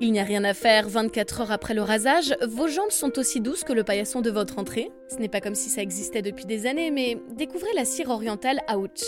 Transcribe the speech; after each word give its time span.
Il 0.00 0.12
n'y 0.12 0.20
a 0.20 0.24
rien 0.24 0.44
à 0.44 0.54
faire 0.54 0.88
24 0.88 1.40
heures 1.40 1.50
après 1.50 1.74
le 1.74 1.82
rasage, 1.82 2.36
vos 2.46 2.68
jambes 2.68 2.92
sont 2.92 3.18
aussi 3.18 3.40
douces 3.40 3.64
que 3.64 3.72
le 3.72 3.82
paillasson 3.82 4.20
de 4.20 4.30
votre 4.30 4.60
entrée. 4.60 4.92
Ce 5.08 5.16
n'est 5.16 5.28
pas 5.28 5.40
comme 5.40 5.56
si 5.56 5.70
ça 5.70 5.82
existait 5.82 6.22
depuis 6.22 6.44
des 6.44 6.66
années, 6.66 6.92
mais 6.92 7.18
découvrez 7.36 7.72
la 7.74 7.84
cire 7.84 8.10
orientale 8.10 8.60
Ouch. 8.72 9.02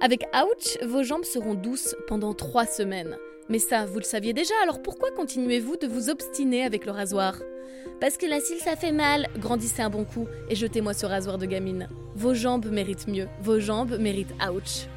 Avec 0.00 0.24
Ouch, 0.34 0.78
vos 0.84 1.04
jambes 1.04 1.24
seront 1.24 1.54
douces 1.54 1.94
pendant 2.08 2.34
3 2.34 2.66
semaines. 2.66 3.16
Mais 3.48 3.60
ça, 3.60 3.86
vous 3.86 3.98
le 3.98 4.04
saviez 4.04 4.32
déjà, 4.32 4.54
alors 4.64 4.82
pourquoi 4.82 5.12
continuez-vous 5.12 5.76
de 5.76 5.86
vous 5.86 6.10
obstiner 6.10 6.64
avec 6.64 6.86
le 6.86 6.92
rasoir? 6.92 7.40
Parce 8.00 8.16
que 8.16 8.26
la 8.26 8.40
cire 8.40 8.58
ça 8.58 8.74
fait 8.74 8.90
mal, 8.90 9.28
grandissez 9.38 9.82
un 9.82 9.90
bon 9.90 10.04
coup 10.04 10.26
et 10.50 10.56
jetez-moi 10.56 10.92
ce 10.92 11.06
rasoir 11.06 11.38
de 11.38 11.46
gamine. 11.46 11.88
Vos 12.16 12.34
jambes 12.34 12.66
méritent 12.66 13.06
mieux, 13.06 13.28
vos 13.40 13.60
jambes 13.60 13.96
méritent 14.00 14.34
Ouch. 14.52 14.88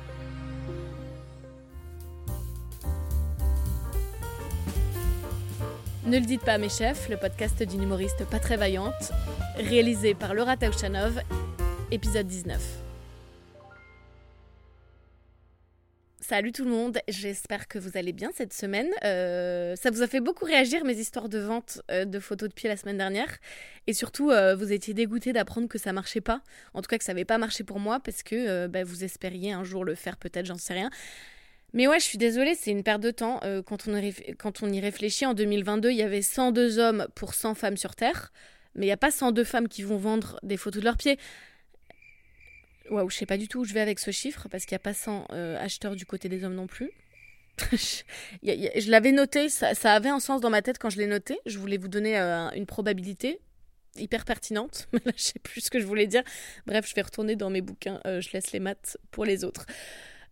Ne 6.05 6.19
le 6.19 6.25
dites 6.25 6.41
pas 6.41 6.53
à 6.53 6.57
mes 6.59 6.69
chefs, 6.69 7.09
le 7.09 7.17
podcast 7.17 7.63
d'une 7.63 7.81
humoriste 7.81 8.29
pas 8.29 8.37
très 8.37 8.57
vaillante, 8.57 9.11
réalisé 9.57 10.13
par 10.13 10.35
Laura 10.35 10.55
Taouchanov, 10.55 11.19
épisode 11.89 12.27
19. 12.27 12.61
Salut 16.21 16.51
tout 16.51 16.63
le 16.63 16.69
monde, 16.69 16.99
j'espère 17.07 17.67
que 17.67 17.79
vous 17.79 17.97
allez 17.97 18.13
bien 18.13 18.29
cette 18.35 18.53
semaine. 18.53 18.89
Euh, 19.03 19.75
ça 19.75 19.89
vous 19.89 20.03
a 20.03 20.07
fait 20.07 20.19
beaucoup 20.19 20.45
réagir 20.45 20.85
mes 20.85 20.95
histoires 20.95 21.27
de 21.27 21.39
vente 21.39 21.81
euh, 21.89 22.05
de 22.05 22.19
photos 22.19 22.49
de 22.49 22.53
pieds 22.53 22.69
la 22.69 22.77
semaine 22.77 22.99
dernière. 22.99 23.37
Et 23.87 23.93
surtout, 23.93 24.29
euh, 24.29 24.55
vous 24.55 24.71
étiez 24.71 24.93
dégoûté 24.93 25.33
d'apprendre 25.33 25.67
que 25.67 25.79
ça 25.79 25.91
marchait 25.91 26.21
pas. 26.21 26.41
En 26.75 26.83
tout 26.83 26.87
cas, 26.87 26.99
que 26.99 27.03
ça 27.03 27.13
n'avait 27.13 27.25
pas 27.25 27.39
marché 27.39 27.63
pour 27.63 27.79
moi 27.79 27.99
parce 27.99 28.21
que 28.21 28.67
bah, 28.67 28.83
vous 28.83 29.03
espériez 29.03 29.53
un 29.53 29.63
jour 29.63 29.83
le 29.83 29.95
faire 29.95 30.17
peut-être, 30.17 30.45
j'en 30.45 30.57
sais 30.57 30.73
rien. 30.73 30.91
Mais 31.75 31.87
ouais, 31.87 31.99
je 31.99 32.05
suis 32.05 32.17
désolée, 32.17 32.55
c'est 32.55 32.71
une 32.71 32.83
perte 32.83 33.01
de 33.01 33.11
temps. 33.11 33.41
Euh, 33.43 33.61
quand, 33.61 33.89
on 33.89 34.71
y 34.71 34.79
réfléchit, 34.79 35.25
en 35.25 35.33
2022, 35.33 35.91
il 35.91 35.97
y 35.97 36.03
avait 36.03 36.21
102 36.21 36.79
hommes 36.79 37.05
pour 37.15 37.33
100 37.33 37.53
femmes 37.53 37.75
sur 37.75 37.95
Terre. 37.95 38.31
Mais 38.75 38.85
il 38.85 38.87
n'y 38.87 38.93
a 38.93 38.97
pas 38.97 39.11
102 39.11 39.43
femmes 39.43 39.67
qui 39.67 39.83
vont 39.83 39.97
vendre 39.97 40.39
des 40.41 40.55
photos 40.55 40.79
de 40.79 40.85
leurs 40.85 40.95
pieds. 40.95 41.19
Waouh, 42.89 43.09
je 43.09 43.17
sais 43.17 43.25
pas 43.25 43.37
du 43.37 43.49
tout 43.49 43.59
où 43.59 43.65
je 43.65 43.73
vais 43.73 43.81
avec 43.81 43.99
ce 43.99 44.11
chiffre, 44.11 44.47
parce 44.49 44.65
qu'il 44.65 44.73
n'y 44.73 44.77
a 44.77 44.83
pas 44.83 44.93
100 44.93 45.27
euh, 45.33 45.59
acheteurs 45.59 45.97
du 45.97 46.05
côté 46.05 46.29
des 46.29 46.45
hommes 46.45 46.55
non 46.55 46.67
plus. 46.67 46.91
je 47.73 48.89
l'avais 48.89 49.11
noté, 49.11 49.49
ça, 49.49 49.73
avait 49.93 50.09
un 50.09 50.21
sens 50.21 50.39
dans 50.39 50.49
ma 50.49 50.61
tête 50.61 50.77
quand 50.77 50.89
je 50.89 50.97
l'ai 50.97 51.07
noté. 51.07 51.37
Je 51.45 51.59
voulais 51.59 51.77
vous 51.77 51.89
donner 51.89 52.17
euh, 52.17 52.49
une 52.51 52.65
probabilité 52.65 53.41
hyper 53.97 54.23
pertinente, 54.23 54.87
mais 54.93 55.01
là 55.05 55.11
je 55.17 55.23
sais 55.23 55.39
plus 55.39 55.59
ce 55.59 55.69
que 55.69 55.81
je 55.81 55.85
voulais 55.85 56.07
dire. 56.07 56.23
Bref, 56.67 56.87
je 56.87 56.95
vais 56.95 57.01
retourner 57.01 57.35
dans 57.35 57.49
mes 57.49 57.61
bouquins, 57.61 57.99
je 58.05 58.29
laisse 58.31 58.53
les 58.53 58.59
maths 58.61 58.97
pour 59.11 59.25
les 59.25 59.43
autres. 59.43 59.65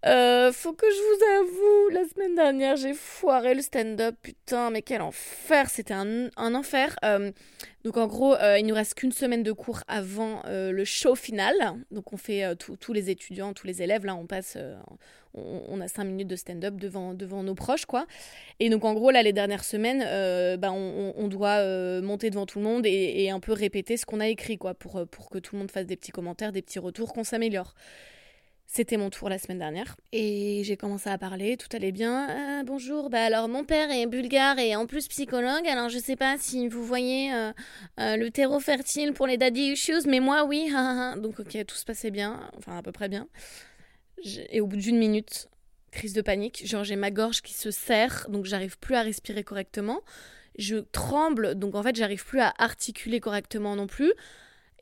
Euh, 0.06 0.52
faut 0.52 0.74
que 0.74 0.86
je 0.86 0.98
vous 0.98 1.42
avoue, 1.42 1.90
la 1.92 2.04
semaine 2.10 2.36
dernière, 2.36 2.76
j'ai 2.76 2.94
foiré 2.94 3.54
le 3.54 3.62
stand-up. 3.62 4.16
Putain, 4.22 4.70
mais 4.70 4.82
quel 4.82 5.02
enfer! 5.02 5.70
C'était 5.70 5.94
un, 5.94 6.30
enfer. 6.36 6.96
Euh, 7.06 7.32
donc, 7.86 7.96
en 7.96 8.08
gros, 8.08 8.36
euh, 8.36 8.60
il 8.60 8.66
nous 8.66 8.76
reste 8.76 8.96
qu'une 8.96 9.14
semaine 9.14 9.44
de 9.44 9.54
cours 9.54 9.82
avant 9.88 10.42
le 10.46 10.84
show 10.84 11.16
final. 11.16 11.56
Donc, 11.92 12.12
on 12.12 12.18
fait 12.18 12.44
tous 12.58 12.94
les 12.94 13.10
étudiants, 13.10 13.54
tous 13.54 13.66
les 13.66 13.82
élèves. 13.82 14.06
Là, 14.06 14.16
on 14.16 14.26
passe, 14.26 14.58
on, 15.34 15.80
a 15.80 15.88
cinq 15.88 16.04
minutes 16.04 16.28
de 16.28 16.36
stand-up 16.36 16.76
devant, 16.76 17.14
devant 17.14 17.42
nos 17.44 17.56
proches, 17.56 17.86
quoi. 17.86 18.06
Et 18.60 18.70
donc, 18.70 18.84
en 18.84 18.94
gros, 18.94 19.10
là, 19.10 19.24
les 19.24 19.34
dernières 19.34 19.64
semaines, 19.64 20.00
bah, 20.60 20.74
on, 20.74 21.28
doit 21.30 21.64
monter 22.02 22.30
devant 22.30 22.46
tout 22.46 22.60
le 22.60 22.66
monde 22.66 22.86
et, 22.86 23.24
et 23.24 23.30
un 23.30 23.40
peu 23.40 23.54
répéter 23.54 23.96
ce 23.96 24.06
qu'on 24.06 24.20
a 24.20 24.28
écrit, 24.28 24.58
quoi, 24.58 24.74
pour, 24.74 25.08
pour 25.08 25.30
que 25.30 25.38
tout 25.38 25.56
le 25.56 25.60
monde 25.60 25.72
fasse 25.72 25.86
des 25.86 25.96
petits 25.96 26.12
commentaires, 26.12 26.52
des 26.52 26.62
petits 26.62 26.80
retours, 26.80 27.14
qu'on 27.14 27.24
s'améliore. 27.24 27.74
C'était 28.76 28.98
mon 28.98 29.12
tour 29.12 29.30
la 29.30 29.38
semaine 29.38 29.60
dernière. 29.60 29.96
Et 30.14 30.64
j'ai 30.64 30.78
commencé 30.78 31.08
à 31.08 31.20
parler, 31.20 31.58
tout 31.58 31.68
allait 31.76 31.92
bien. 31.92 32.26
Ah, 32.28 32.64
bonjour, 32.66 33.12
bah 33.12 33.24
alors 33.24 33.48
mon 33.48 33.64
père 33.64 33.92
est 33.92 34.08
bulgare 34.08 34.58
et 34.58 34.76
en 34.76 34.88
plus 34.88 35.08
psychologue, 35.10 35.68
alors 35.68 35.90
je 35.90 36.00
sais 36.00 36.16
pas 36.16 36.38
si 36.40 36.68
vous 36.70 36.84
voyez 36.84 37.32
euh, 37.32 37.52
euh, 38.00 38.18
le 38.18 38.32
terreau 38.32 38.60
fertile 38.60 39.14
pour 39.14 39.28
les 39.28 39.38
daddy 39.38 39.74
issues, 39.74 40.08
mais 40.08 40.20
moi 40.20 40.46
oui. 40.46 40.72
Donc 41.22 41.40
ok, 41.40 41.56
tout 41.68 41.76
se 41.76 41.86
passait 41.86 42.10
bien, 42.10 42.50
enfin 42.58 42.76
à 42.76 42.82
peu 42.82 42.92
près 42.92 43.10
bien. 43.10 43.28
Et 44.50 44.60
au 44.60 44.66
bout 44.66 44.78
d'une 44.78 44.98
minute, 44.98 45.50
crise 45.92 46.14
de 46.14 46.24
panique, 46.24 46.66
genre 46.66 46.84
j'ai 46.84 46.96
ma 46.96 47.12
gorge 47.12 47.44
qui 47.44 47.54
se 47.54 47.70
serre, 47.70 48.26
donc 48.30 48.46
j'arrive 48.46 48.80
plus 48.80 48.96
à 48.96 49.04
respirer 49.04 49.44
correctement. 49.44 50.02
Je 50.58 50.78
tremble, 50.78 51.54
donc 51.54 51.76
en 51.76 51.84
fait 51.84 51.96
j'arrive 51.96 52.26
plus 52.26 52.40
à 52.40 52.52
articuler 52.58 53.20
correctement 53.20 53.76
non 53.76 53.86
plus. 53.86 54.14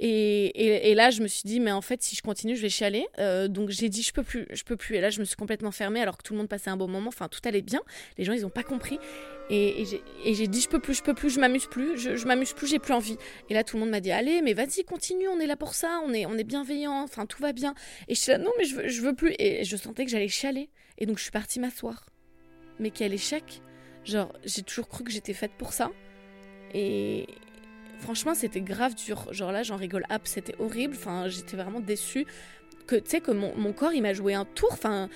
Et, 0.04 0.96
là, 0.96 1.12
je 1.12 1.22
me 1.22 1.28
suis 1.28 1.44
dit, 1.46 1.60
mais 1.60 1.72
en 1.72 1.82
fait, 1.82 2.02
si 2.02 2.16
je 2.16 2.24
continue, 2.24 2.56
je 2.56 2.62
vais 2.64 2.70
chialer. 2.70 3.06
Euh, 3.20 3.48
donc 3.48 3.70
j'ai 3.70 3.88
dit, 3.88 4.02
je 4.02 4.12
peux 4.12 4.24
plus, 4.24 4.48
je 4.50 4.64
peux 4.64 4.76
plus. 4.76 4.96
Et 4.96 5.02
là, 5.02 5.12
je 5.12 5.20
me 5.20 5.26
suis 5.26 5.36
complètement 5.36 5.72
fermée 5.72 6.02
alors 6.02 6.18
que 6.18 6.24
tout 6.24 6.34
le 6.34 6.40
monde 6.40 6.50
passait 6.50 6.72
un 6.72 6.78
bon 6.78 6.88
moment. 6.88 7.10
Enfin, 7.10 7.28
tout 7.28 7.40
allait 7.46 7.62
bien. 7.62 7.82
Les 8.18 8.24
gens, 8.24 8.34
ils 8.34 8.42
n'ont 8.42 8.50
pas 8.50 8.64
compris. 8.64 8.98
Et, 9.52 9.86
j'ai 10.26 10.48
dit, 10.48 10.62
je 10.62 10.70
peux 10.70 10.80
plus, 10.80 10.96
je 10.96 11.04
peux 11.04 11.14
plus, 11.14 11.30
je 11.30 11.40
m'amuse 11.40 11.68
plus, 11.68 12.00
je, 12.00 12.16
je 12.16 12.26
m'amuse 12.26 12.54
plus, 12.54 12.68
j'ai 12.68 12.80
plus 12.80 12.94
envie. 12.94 13.18
Et 13.50 13.54
là, 13.54 13.64
tout 13.64 13.76
le 13.76 13.82
monde 13.82 13.92
m'a 13.92 14.00
dit, 14.00 14.12
allez, 14.12 14.42
mais 14.42 14.54
vas-y, 14.54 14.84
continue, 14.86 15.28
on 15.28 15.40
est 15.40 15.46
là 15.46 15.56
pour 15.56 15.76
ça, 15.76 16.02
on 16.06 16.14
est, 16.14 16.26
on 16.26 16.36
est 16.38 16.44
bienveillant, 16.44 17.04
enfin, 17.04 17.28
tout 17.28 17.42
va 17.42 17.54
bien. 17.54 17.76
Et 18.08 18.16
je 18.16 18.22
suis 18.22 18.32
là, 18.32 18.40
non, 18.40 18.52
mais 18.58 18.64
je 18.64 18.76
veux, 18.78 18.88
je 18.88 19.02
veux 19.02 19.14
plus. 19.14 19.36
Et 19.38 19.66
je 19.66 19.76
sentais 19.78 20.06
que 20.06 20.12
j'allais 20.12 20.30
chialer. 20.30 20.70
Et 20.98 21.06
donc, 21.06 21.18
je 21.18 21.24
suis 21.24 21.32
partie 21.32 21.60
m'asseoir. 21.60 22.08
Mais 22.80 22.90
quel 22.90 23.14
échec. 23.14 23.62
Genre, 24.04 24.34
j'ai 24.46 24.64
toujours 24.64 24.88
cru 24.88 25.04
que 25.04 25.12
j'étais 25.12 25.34
faite 25.34 25.52
pour 25.60 25.74
ça. 25.74 25.92
Et, 26.74 27.28
franchement, 28.02 28.34
c'était 28.34 28.62
grave 28.62 28.96
dur. 28.96 29.32
Genre 29.32 29.52
là, 29.52 29.64
j'en 29.64 29.78
rigole 29.78 30.06
hop, 30.10 30.22
c'était 30.26 30.56
horrible. 30.60 30.96
Enfin, 30.98 31.28
j'étais 31.28 31.56
vraiment 31.56 31.80
déçue. 31.80 32.26
Que, 32.88 32.96
tu 32.96 33.10
sais, 33.10 33.22
que 33.22 33.32
mon, 33.32 33.74
corps, 33.74 33.94
il 33.94 34.02
m'a 34.02 34.14
joué 34.14 34.34
un 34.34 34.46
tour. 34.46 34.70
Enfin, 34.74 35.08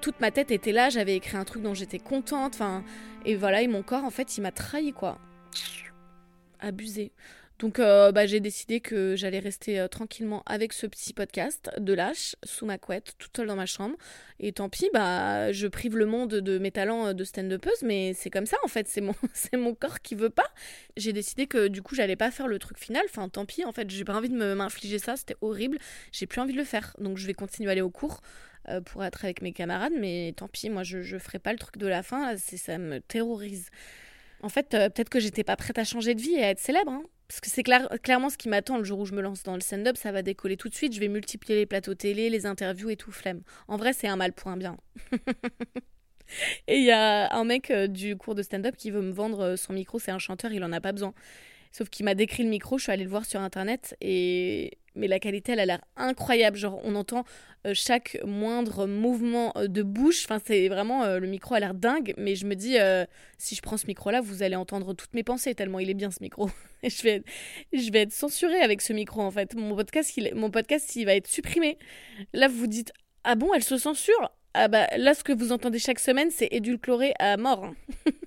toute 0.00 0.20
ma 0.20 0.30
tête 0.30 0.50
était 0.50 0.72
là. 0.72 0.90
J'avais 0.90 1.16
écrit 1.16 1.36
un 1.36 1.44
truc 1.44 1.62
dont 1.62 1.74
j'étais 1.74 1.98
contente. 1.98 2.54
Enfin, 2.54 2.84
et 3.24 3.34
voilà, 3.34 3.62
et 3.62 3.68
mon 3.68 3.82
corps, 3.82 4.04
en 4.04 4.10
fait, 4.10 4.36
il 4.36 4.42
m'a 4.42 4.52
trahi, 4.52 4.92
quoi. 4.92 5.18
Abusé. 6.60 7.10
Donc 7.64 7.78
euh, 7.78 8.12
bah, 8.12 8.26
j'ai 8.26 8.40
décidé 8.40 8.80
que 8.80 9.16
j'allais 9.16 9.38
rester 9.38 9.80
euh, 9.80 9.88
tranquillement 9.88 10.42
avec 10.44 10.74
ce 10.74 10.86
petit 10.86 11.14
podcast 11.14 11.70
de 11.78 11.94
lâche 11.94 12.36
sous 12.44 12.66
ma 12.66 12.76
couette, 12.76 13.14
toute 13.16 13.34
seule 13.34 13.46
dans 13.46 13.56
ma 13.56 13.64
chambre. 13.64 13.96
Et 14.38 14.52
tant 14.52 14.68
pis, 14.68 14.90
bah 14.92 15.50
je 15.50 15.66
prive 15.66 15.96
le 15.96 16.04
monde 16.04 16.28
de 16.28 16.58
mes 16.58 16.70
talents 16.70 17.06
euh, 17.06 17.12
de 17.14 17.24
stand-upeuse, 17.24 17.82
mais 17.82 18.12
c'est 18.12 18.28
comme 18.28 18.44
ça 18.44 18.58
en 18.64 18.68
fait, 18.68 18.86
c'est 18.86 19.00
mon, 19.00 19.14
c'est 19.32 19.56
mon 19.56 19.74
corps 19.74 20.00
qui 20.02 20.14
veut 20.14 20.28
pas. 20.28 20.52
J'ai 20.98 21.14
décidé 21.14 21.46
que 21.46 21.68
du 21.68 21.80
coup 21.80 21.94
j'allais 21.94 22.16
pas 22.16 22.30
faire 22.30 22.48
le 22.48 22.58
truc 22.58 22.78
final, 22.78 23.02
enfin 23.08 23.30
tant 23.30 23.46
pis 23.46 23.64
en 23.64 23.72
fait, 23.72 23.88
j'ai 23.88 24.04
pas 24.04 24.14
envie 24.14 24.28
de 24.28 24.36
m'infliger 24.52 24.98
ça, 24.98 25.16
c'était 25.16 25.36
horrible, 25.40 25.78
j'ai 26.12 26.26
plus 26.26 26.42
envie 26.42 26.52
de 26.52 26.58
le 26.58 26.64
faire. 26.64 26.94
Donc 26.98 27.16
je 27.16 27.26
vais 27.26 27.32
continuer 27.32 27.70
à 27.70 27.72
aller 27.72 27.80
au 27.80 27.88
cours 27.88 28.20
pour 28.84 29.04
être 29.04 29.24
avec 29.24 29.40
mes 29.40 29.54
camarades, 29.54 29.94
mais 29.98 30.34
tant 30.36 30.48
pis, 30.48 30.68
moi 30.68 30.82
je, 30.82 31.00
je 31.00 31.16
ferai 31.16 31.38
pas 31.38 31.52
le 31.52 31.58
truc 31.58 31.78
de 31.78 31.86
la 31.86 32.02
fin, 32.02 32.36
c'est, 32.36 32.58
ça 32.58 32.76
me 32.76 33.00
terrorise. 33.00 33.70
En 34.42 34.50
fait, 34.50 34.68
peut-être 34.68 35.08
que 35.08 35.20
j'étais 35.20 35.44
pas 35.44 35.56
prête 35.56 35.78
à 35.78 35.84
changer 35.84 36.14
de 36.14 36.20
vie 36.20 36.34
et 36.34 36.44
à 36.44 36.50
être 36.50 36.60
célèbre. 36.60 36.92
Hein. 36.92 37.04
Parce 37.34 37.40
que 37.40 37.50
c'est 37.50 37.64
clairement 37.64 38.30
ce 38.30 38.38
qui 38.38 38.48
m'attend 38.48 38.78
le 38.78 38.84
jour 38.84 39.00
où 39.00 39.06
je 39.06 39.12
me 39.12 39.20
lance 39.20 39.42
dans 39.42 39.54
le 39.54 39.60
stand-up, 39.60 39.96
ça 39.96 40.12
va 40.12 40.22
décoller 40.22 40.56
tout 40.56 40.68
de 40.68 40.74
suite. 40.74 40.94
Je 40.94 41.00
vais 41.00 41.08
multiplier 41.08 41.58
les 41.58 41.66
plateaux 41.66 41.96
télé, 41.96 42.30
les 42.30 42.46
interviews 42.46 42.90
et 42.90 42.96
tout, 42.96 43.10
flemme. 43.10 43.42
En 43.66 43.76
vrai, 43.76 43.92
c'est 43.92 44.06
un 44.06 44.14
mal 44.14 44.32
pour 44.32 44.52
bien. 44.52 44.76
et 46.68 46.76
il 46.76 46.84
y 46.84 46.92
a 46.92 47.34
un 47.34 47.44
mec 47.44 47.72
euh, 47.72 47.88
du 47.88 48.16
cours 48.16 48.36
de 48.36 48.42
stand-up 48.42 48.76
qui 48.76 48.92
veut 48.92 49.02
me 49.02 49.10
vendre 49.10 49.40
euh, 49.40 49.56
son 49.56 49.72
micro, 49.72 49.98
c'est 49.98 50.12
un 50.12 50.20
chanteur, 50.20 50.52
il 50.52 50.62
en 50.62 50.70
a 50.70 50.80
pas 50.80 50.92
besoin. 50.92 51.12
Sauf 51.76 51.90
qu'il 51.90 52.04
m'a 52.04 52.14
décrit 52.14 52.44
le 52.44 52.50
micro, 52.50 52.78
je 52.78 52.84
suis 52.84 52.92
allée 52.92 53.02
le 53.02 53.10
voir 53.10 53.24
sur 53.24 53.40
internet 53.40 53.96
et 54.00 54.78
mais 54.94 55.08
la 55.08 55.18
qualité 55.18 55.50
elle 55.50 55.58
a 55.58 55.66
l'air 55.66 55.80
incroyable. 55.96 56.56
Genre 56.56 56.80
on 56.84 56.94
entend 56.94 57.24
euh, 57.66 57.72
chaque 57.74 58.16
moindre 58.24 58.86
mouvement 58.86 59.52
euh, 59.56 59.66
de 59.66 59.82
bouche. 59.82 60.24
Enfin 60.24 60.40
c'est 60.46 60.68
vraiment 60.68 61.02
euh, 61.02 61.18
le 61.18 61.26
micro 61.26 61.56
a 61.56 61.58
l'air 61.58 61.74
dingue. 61.74 62.14
Mais 62.16 62.36
je 62.36 62.46
me 62.46 62.54
dis 62.54 62.76
si 63.38 63.56
je 63.56 63.60
prends 63.60 63.76
ce 63.76 63.88
micro 63.88 64.12
là, 64.12 64.20
vous 64.20 64.44
allez 64.44 64.54
entendre 64.54 64.94
toutes 64.94 65.14
mes 65.14 65.24
pensées 65.24 65.56
tellement 65.56 65.80
il 65.80 65.90
est 65.90 65.94
bien 65.94 66.12
ce 66.12 66.22
micro. 66.22 66.48
je 66.84 67.02
vais 67.02 67.24
je 67.72 67.90
vais 67.90 68.02
être 68.02 68.12
censurée 68.12 68.60
avec 68.60 68.80
ce 68.80 68.92
micro 68.92 69.22
en 69.22 69.32
fait. 69.32 69.56
Mon 69.56 69.74
podcast 69.74 70.16
il, 70.16 70.32
mon 70.36 70.52
podcast 70.52 70.94
il 70.94 71.06
va 71.06 71.16
être 71.16 71.26
supprimé. 71.26 71.76
Là 72.32 72.46
vous 72.46 72.68
dites 72.68 72.92
ah 73.24 73.34
bon 73.34 73.52
elle 73.52 73.64
se 73.64 73.78
censure? 73.78 74.30
Ah 74.54 74.68
bah 74.68 74.86
là 74.96 75.12
ce 75.12 75.24
que 75.24 75.32
vous 75.32 75.50
entendez 75.50 75.80
chaque 75.80 75.98
semaine 75.98 76.30
c'est 76.30 76.48
édulcoré 76.52 77.14
à 77.18 77.36
mort. 77.36 77.74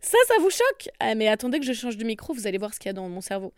Ça, 0.00 0.18
ça 0.28 0.34
vous 0.40 0.50
choque? 0.50 0.88
Ah, 1.00 1.14
Mais 1.14 1.28
attendez 1.28 1.58
que 1.58 1.66
je 1.66 1.72
change 1.72 1.96
de 1.96 2.04
micro, 2.04 2.32
vous 2.32 2.46
allez 2.46 2.58
voir 2.58 2.74
ce 2.74 2.78
qu'il 2.78 2.88
y 2.88 2.90
a 2.90 2.92
dans 2.92 3.08
mon 3.08 3.20
cerveau. 3.20 3.52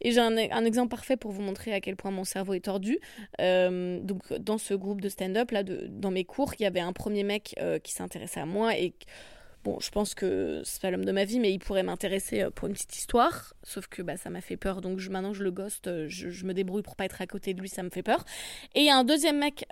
Et 0.00 0.12
j'ai 0.12 0.20
un, 0.20 0.64
exemple 0.64 0.90
parfait 0.90 1.16
pour 1.16 1.32
vous 1.32 1.42
montrer 1.42 1.72
à 1.72 1.80
quel 1.80 1.96
point 1.96 2.10
mon 2.10 2.24
cerveau 2.24 2.54
est 2.54 2.64
tordu. 2.64 2.98
Euh, 3.40 4.00
donc, 4.00 4.32
dans 4.34 4.58
ce 4.58 4.74
groupe 4.74 5.00
de 5.00 5.08
stand-up, 5.08 5.50
là, 5.50 5.62
dans 5.62 6.10
mes 6.10 6.24
cours, 6.24 6.54
il 6.58 6.62
y 6.62 6.66
avait 6.66 6.80
un 6.80 6.92
premier 6.92 7.24
mec 7.24 7.54
euh, 7.60 7.78
qui 7.78 7.92
s'intéressait 7.92 8.40
à 8.40 8.46
moi 8.46 8.76
et. 8.76 8.94
Bon, 9.64 9.80
je 9.80 9.90
pense 9.90 10.14
que 10.14 10.62
c'est 10.64 10.80
pas 10.80 10.92
l'homme 10.92 11.04
de 11.04 11.10
ma 11.10 11.24
vie, 11.24 11.40
mais 11.40 11.52
il 11.52 11.58
pourrait 11.58 11.82
m'intéresser 11.82 12.42
euh, 12.42 12.50
pour 12.50 12.68
une 12.68 12.74
petite 12.74 12.96
histoire. 12.96 13.52
Sauf 13.64 13.88
que 13.88 14.00
bah, 14.00 14.16
ça 14.16 14.30
m'a 14.30 14.40
fait 14.40 14.56
peur, 14.56 14.80
donc 14.80 15.00
maintenant 15.08 15.32
je 15.32 15.42
le 15.42 15.50
ghost, 15.50 15.90
je, 16.06 16.46
me 16.46 16.54
débrouille 16.54 16.82
pour 16.82 16.94
pas 16.94 17.04
être 17.04 17.20
à 17.20 17.26
côté 17.26 17.52
de 17.52 17.60
lui, 17.60 17.68
ça 17.68 17.82
me 17.82 17.90
fait 17.90 18.04
peur. 18.04 18.24
Et 18.76 18.82
il 18.82 18.86
y 18.86 18.90
a 18.90 18.96
un 18.96 19.02
deuxième 19.02 19.40
mec 19.40 19.66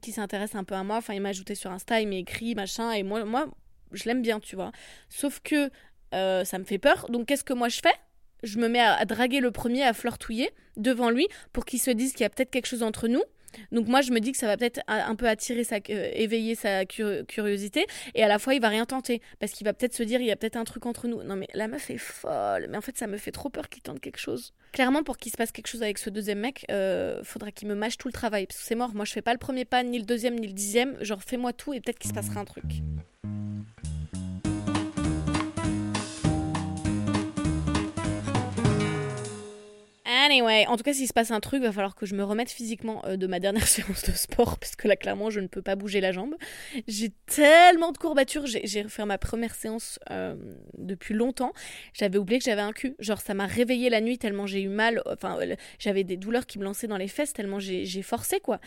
qui 0.00 0.12
s'intéresse 0.12 0.54
un 0.54 0.64
peu 0.64 0.74
à 0.74 0.82
moi, 0.84 0.96
enfin 0.96 1.12
il 1.12 1.20
m'a 1.20 1.28
ajouté 1.28 1.54
sur 1.54 1.70
Insta, 1.70 2.00
il 2.00 2.08
m'écrit, 2.08 2.54
machin, 2.54 2.92
et 2.92 3.02
moi, 3.02 3.26
moi 3.26 3.46
je 3.96 4.04
l'aime 4.04 4.22
bien, 4.22 4.40
tu 4.40 4.56
vois. 4.56 4.72
Sauf 5.08 5.40
que 5.40 5.70
euh, 6.14 6.44
ça 6.44 6.58
me 6.58 6.64
fait 6.64 6.78
peur. 6.78 7.06
Donc 7.10 7.26
qu'est-ce 7.26 7.44
que 7.44 7.52
moi 7.52 7.68
je 7.68 7.80
fais? 7.80 7.94
Je 8.42 8.58
me 8.58 8.68
mets 8.68 8.80
à, 8.80 9.04
draguer 9.04 9.40
le 9.40 9.50
premier, 9.50 9.82
à 9.82 9.92
flirtouiller 9.92 10.50
devant 10.76 11.10
lui 11.10 11.26
pour 11.52 11.64
qu'il 11.64 11.80
se 11.80 11.90
dise 11.90 12.12
qu'il 12.12 12.20
y 12.20 12.24
a 12.24 12.30
peut-être 12.30 12.50
quelque 12.50 12.66
chose 12.66 12.82
entre 12.82 13.08
nous. 13.08 13.22
Donc 13.72 13.88
moi, 13.88 14.02
je 14.02 14.12
me 14.12 14.20
dis 14.20 14.32
que 14.32 14.38
ça 14.38 14.46
va 14.46 14.58
peut-être 14.58 14.80
un 14.86 15.14
peu 15.14 15.26
attirer 15.26 15.62
euh, 15.72 16.10
éveiller 16.12 16.54
sa 16.54 16.84
curiosité, 16.84 17.86
et 18.14 18.22
à 18.22 18.28
la 18.28 18.38
fois, 18.38 18.54
il 18.54 18.60
va 18.60 18.68
rien 18.68 18.84
tenter, 18.84 19.22
parce 19.38 19.52
qu'il 19.52 19.64
va 19.64 19.72
peut-être 19.72 19.94
se 19.94 20.02
dire, 20.02 20.20
il 20.20 20.26
y 20.26 20.30
a 20.30 20.36
peut-être 20.36 20.56
un 20.56 20.64
truc 20.64 20.84
entre 20.84 21.08
nous. 21.08 21.22
Non 21.22 21.36
mais 21.36 21.48
la 21.54 21.66
meuf 21.66 21.88
est 21.88 21.96
folle, 21.96 22.66
mais 22.68 22.76
en 22.76 22.82
fait, 22.82 22.98
ça 22.98 23.06
me 23.06 23.16
fait 23.16 23.30
trop 23.30 23.48
peur 23.48 23.70
qu'il 23.70 23.82
tente 23.82 24.00
quelque 24.00 24.18
chose. 24.18 24.52
Clairement, 24.72 25.02
pour 25.02 25.16
qu'il 25.16 25.32
se 25.32 25.38
passe 25.38 25.52
quelque 25.52 25.68
chose 25.68 25.82
avec 25.82 25.96
ce 25.96 26.10
deuxième 26.10 26.40
mec, 26.40 26.66
euh, 26.70 27.22
faudra 27.24 27.50
qu'il 27.50 27.68
me 27.68 27.74
mâche 27.74 27.96
tout 27.96 28.08
le 28.08 28.12
travail, 28.12 28.46
parce 28.46 28.60
que 28.60 28.66
c'est 28.66 28.74
mort. 28.74 28.94
Moi, 28.94 29.06
je 29.06 29.12
fais 29.12 29.22
pas 29.22 29.32
le 29.32 29.38
premier 29.38 29.64
pas, 29.64 29.82
ni 29.82 29.98
le 29.98 30.04
deuxième, 30.04 30.38
ni 30.38 30.46
le 30.46 30.52
dixième. 30.52 31.02
Genre, 31.02 31.22
fais-moi 31.22 31.52
tout, 31.52 31.72
et 31.72 31.80
peut-être 31.80 31.98
qu'il 31.98 32.10
se 32.10 32.14
passera 32.14 32.40
un 32.40 32.44
truc. 32.44 32.64
Anyway, 40.06 40.66
en 40.68 40.76
tout 40.76 40.84
cas, 40.84 40.92
s'il 40.92 41.08
se 41.08 41.12
passe 41.12 41.32
un 41.32 41.40
truc, 41.40 41.62
va 41.62 41.72
falloir 41.72 41.96
que 41.96 42.06
je 42.06 42.14
me 42.14 42.22
remette 42.22 42.50
physiquement 42.50 43.04
euh, 43.06 43.16
de 43.16 43.26
ma 43.26 43.40
dernière 43.40 43.66
séance 43.66 44.04
de 44.04 44.12
sport, 44.12 44.58
parce 44.58 44.76
que 44.76 44.86
là, 44.86 44.94
clairement, 44.94 45.30
je 45.30 45.40
ne 45.40 45.48
peux 45.48 45.62
pas 45.62 45.74
bouger 45.74 46.00
la 46.00 46.12
jambe. 46.12 46.36
J'ai 46.86 47.10
tellement 47.26 47.90
de 47.90 47.98
courbatures. 47.98 48.46
J'ai 48.46 48.82
refait 48.82 49.04
ma 49.04 49.18
première 49.18 49.54
séance 49.54 49.98
euh, 50.10 50.36
depuis 50.78 51.14
longtemps. 51.14 51.52
J'avais 51.92 52.18
oublié 52.18 52.38
que 52.38 52.44
j'avais 52.44 52.62
un 52.62 52.72
cul. 52.72 52.94
Genre, 53.00 53.20
ça 53.20 53.34
m'a 53.34 53.46
réveillé 53.46 53.90
la 53.90 54.00
nuit 54.00 54.18
tellement 54.18 54.46
j'ai 54.46 54.62
eu 54.62 54.68
mal. 54.68 55.02
Enfin, 55.06 55.38
j'avais 55.78 56.04
des 56.04 56.16
douleurs 56.16 56.46
qui 56.46 56.58
me 56.58 56.64
lançaient 56.64 56.86
dans 56.86 56.96
les 56.96 57.08
fesses 57.08 57.32
tellement 57.32 57.58
j'ai 57.58 58.02
forcé, 58.02 58.38
quoi. 58.38 58.60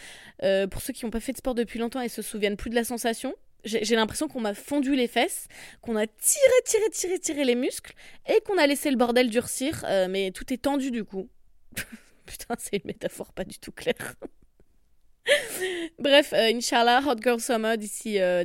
Euh, 0.43 0.67
pour 0.67 0.81
ceux 0.81 0.91
qui 0.91 1.05
n'ont 1.05 1.11
pas 1.11 1.21
fait 1.21 1.31
de 1.31 1.37
sport 1.37 1.55
depuis 1.55 1.79
longtemps 1.79 2.01
et 2.01 2.09
se 2.09 2.21
souviennent 2.21 2.57
plus 2.57 2.69
de 2.69 2.75
la 2.75 2.83
sensation, 2.83 3.33
j'ai 3.63 3.95
l'impression 3.95 4.27
qu'on 4.27 4.41
m'a 4.41 4.53
fondu 4.53 4.95
les 4.95 5.07
fesses, 5.07 5.47
qu'on 5.81 5.95
a 5.95 6.07
tiré, 6.07 6.61
tiré, 6.65 6.89
tiré, 6.91 7.19
tiré 7.19 7.43
les 7.45 7.55
muscles 7.55 7.93
et 8.27 8.41
qu'on 8.41 8.57
a 8.57 8.67
laissé 8.67 8.89
le 8.91 8.97
bordel 8.97 9.29
durcir, 9.29 9.85
mais 10.09 10.31
tout 10.31 10.53
est 10.53 10.57
tendu 10.57 10.91
du 10.91 11.03
coup. 11.03 11.29
Putain, 12.25 12.55
c'est 12.57 12.77
une 12.77 12.85
métaphore 12.85 13.33
pas 13.33 13.43
du 13.43 13.59
tout 13.59 13.71
claire. 13.71 14.15
Bref, 15.99 16.33
euh, 16.33 16.51
Inch'Allah, 16.53 17.01
Hot 17.05 17.21
Girl 17.21 17.39
Summer 17.39 17.77
d'ici 17.77 18.19
euh, 18.19 18.43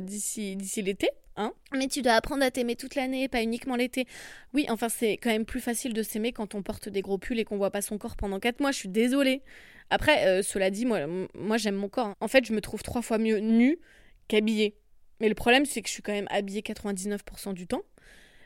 l'été. 0.77 1.09
Hein 1.37 1.53
Mais 1.73 1.87
tu 1.87 2.01
dois 2.01 2.13
apprendre 2.13 2.43
à 2.43 2.51
t'aimer 2.51 2.75
toute 2.75 2.95
l'année, 2.95 3.27
pas 3.27 3.41
uniquement 3.41 3.75
l'été. 3.75 4.07
Oui, 4.53 4.65
enfin, 4.69 4.87
c'est 4.87 5.13
quand 5.17 5.29
même 5.29 5.45
plus 5.45 5.59
facile 5.59 5.93
de 5.93 6.01
s'aimer 6.01 6.31
quand 6.31 6.55
on 6.55 6.63
porte 6.63 6.87
des 6.87 7.01
gros 7.01 7.17
pulls 7.17 7.39
et 7.39 7.45
qu'on 7.45 7.57
voit 7.57 7.71
pas 7.71 7.81
son 7.81 7.97
corps 7.97 8.15
pendant 8.15 8.39
4 8.39 8.61
mois. 8.61 8.71
Je 8.71 8.77
suis 8.77 8.89
désolée. 8.89 9.41
Après, 9.89 10.27
euh, 10.27 10.41
cela 10.41 10.69
dit, 10.69 10.85
moi, 10.85 11.01
moi 11.33 11.57
j'aime 11.57 11.75
mon 11.75 11.89
corps. 11.89 12.07
Hein. 12.07 12.15
En 12.21 12.27
fait, 12.27 12.45
je 12.45 12.53
me 12.53 12.61
trouve 12.61 12.83
trois 12.83 13.01
fois 13.01 13.17
mieux 13.17 13.39
nue 13.39 13.79
qu'habillée. 14.27 14.77
Mais 15.19 15.29
le 15.29 15.35
problème, 15.35 15.65
c'est 15.65 15.81
que 15.81 15.87
je 15.87 15.93
suis 15.93 16.01
quand 16.01 16.13
même 16.13 16.27
habillée 16.29 16.61
99% 16.61 17.53
du 17.53 17.67
temps. 17.67 17.83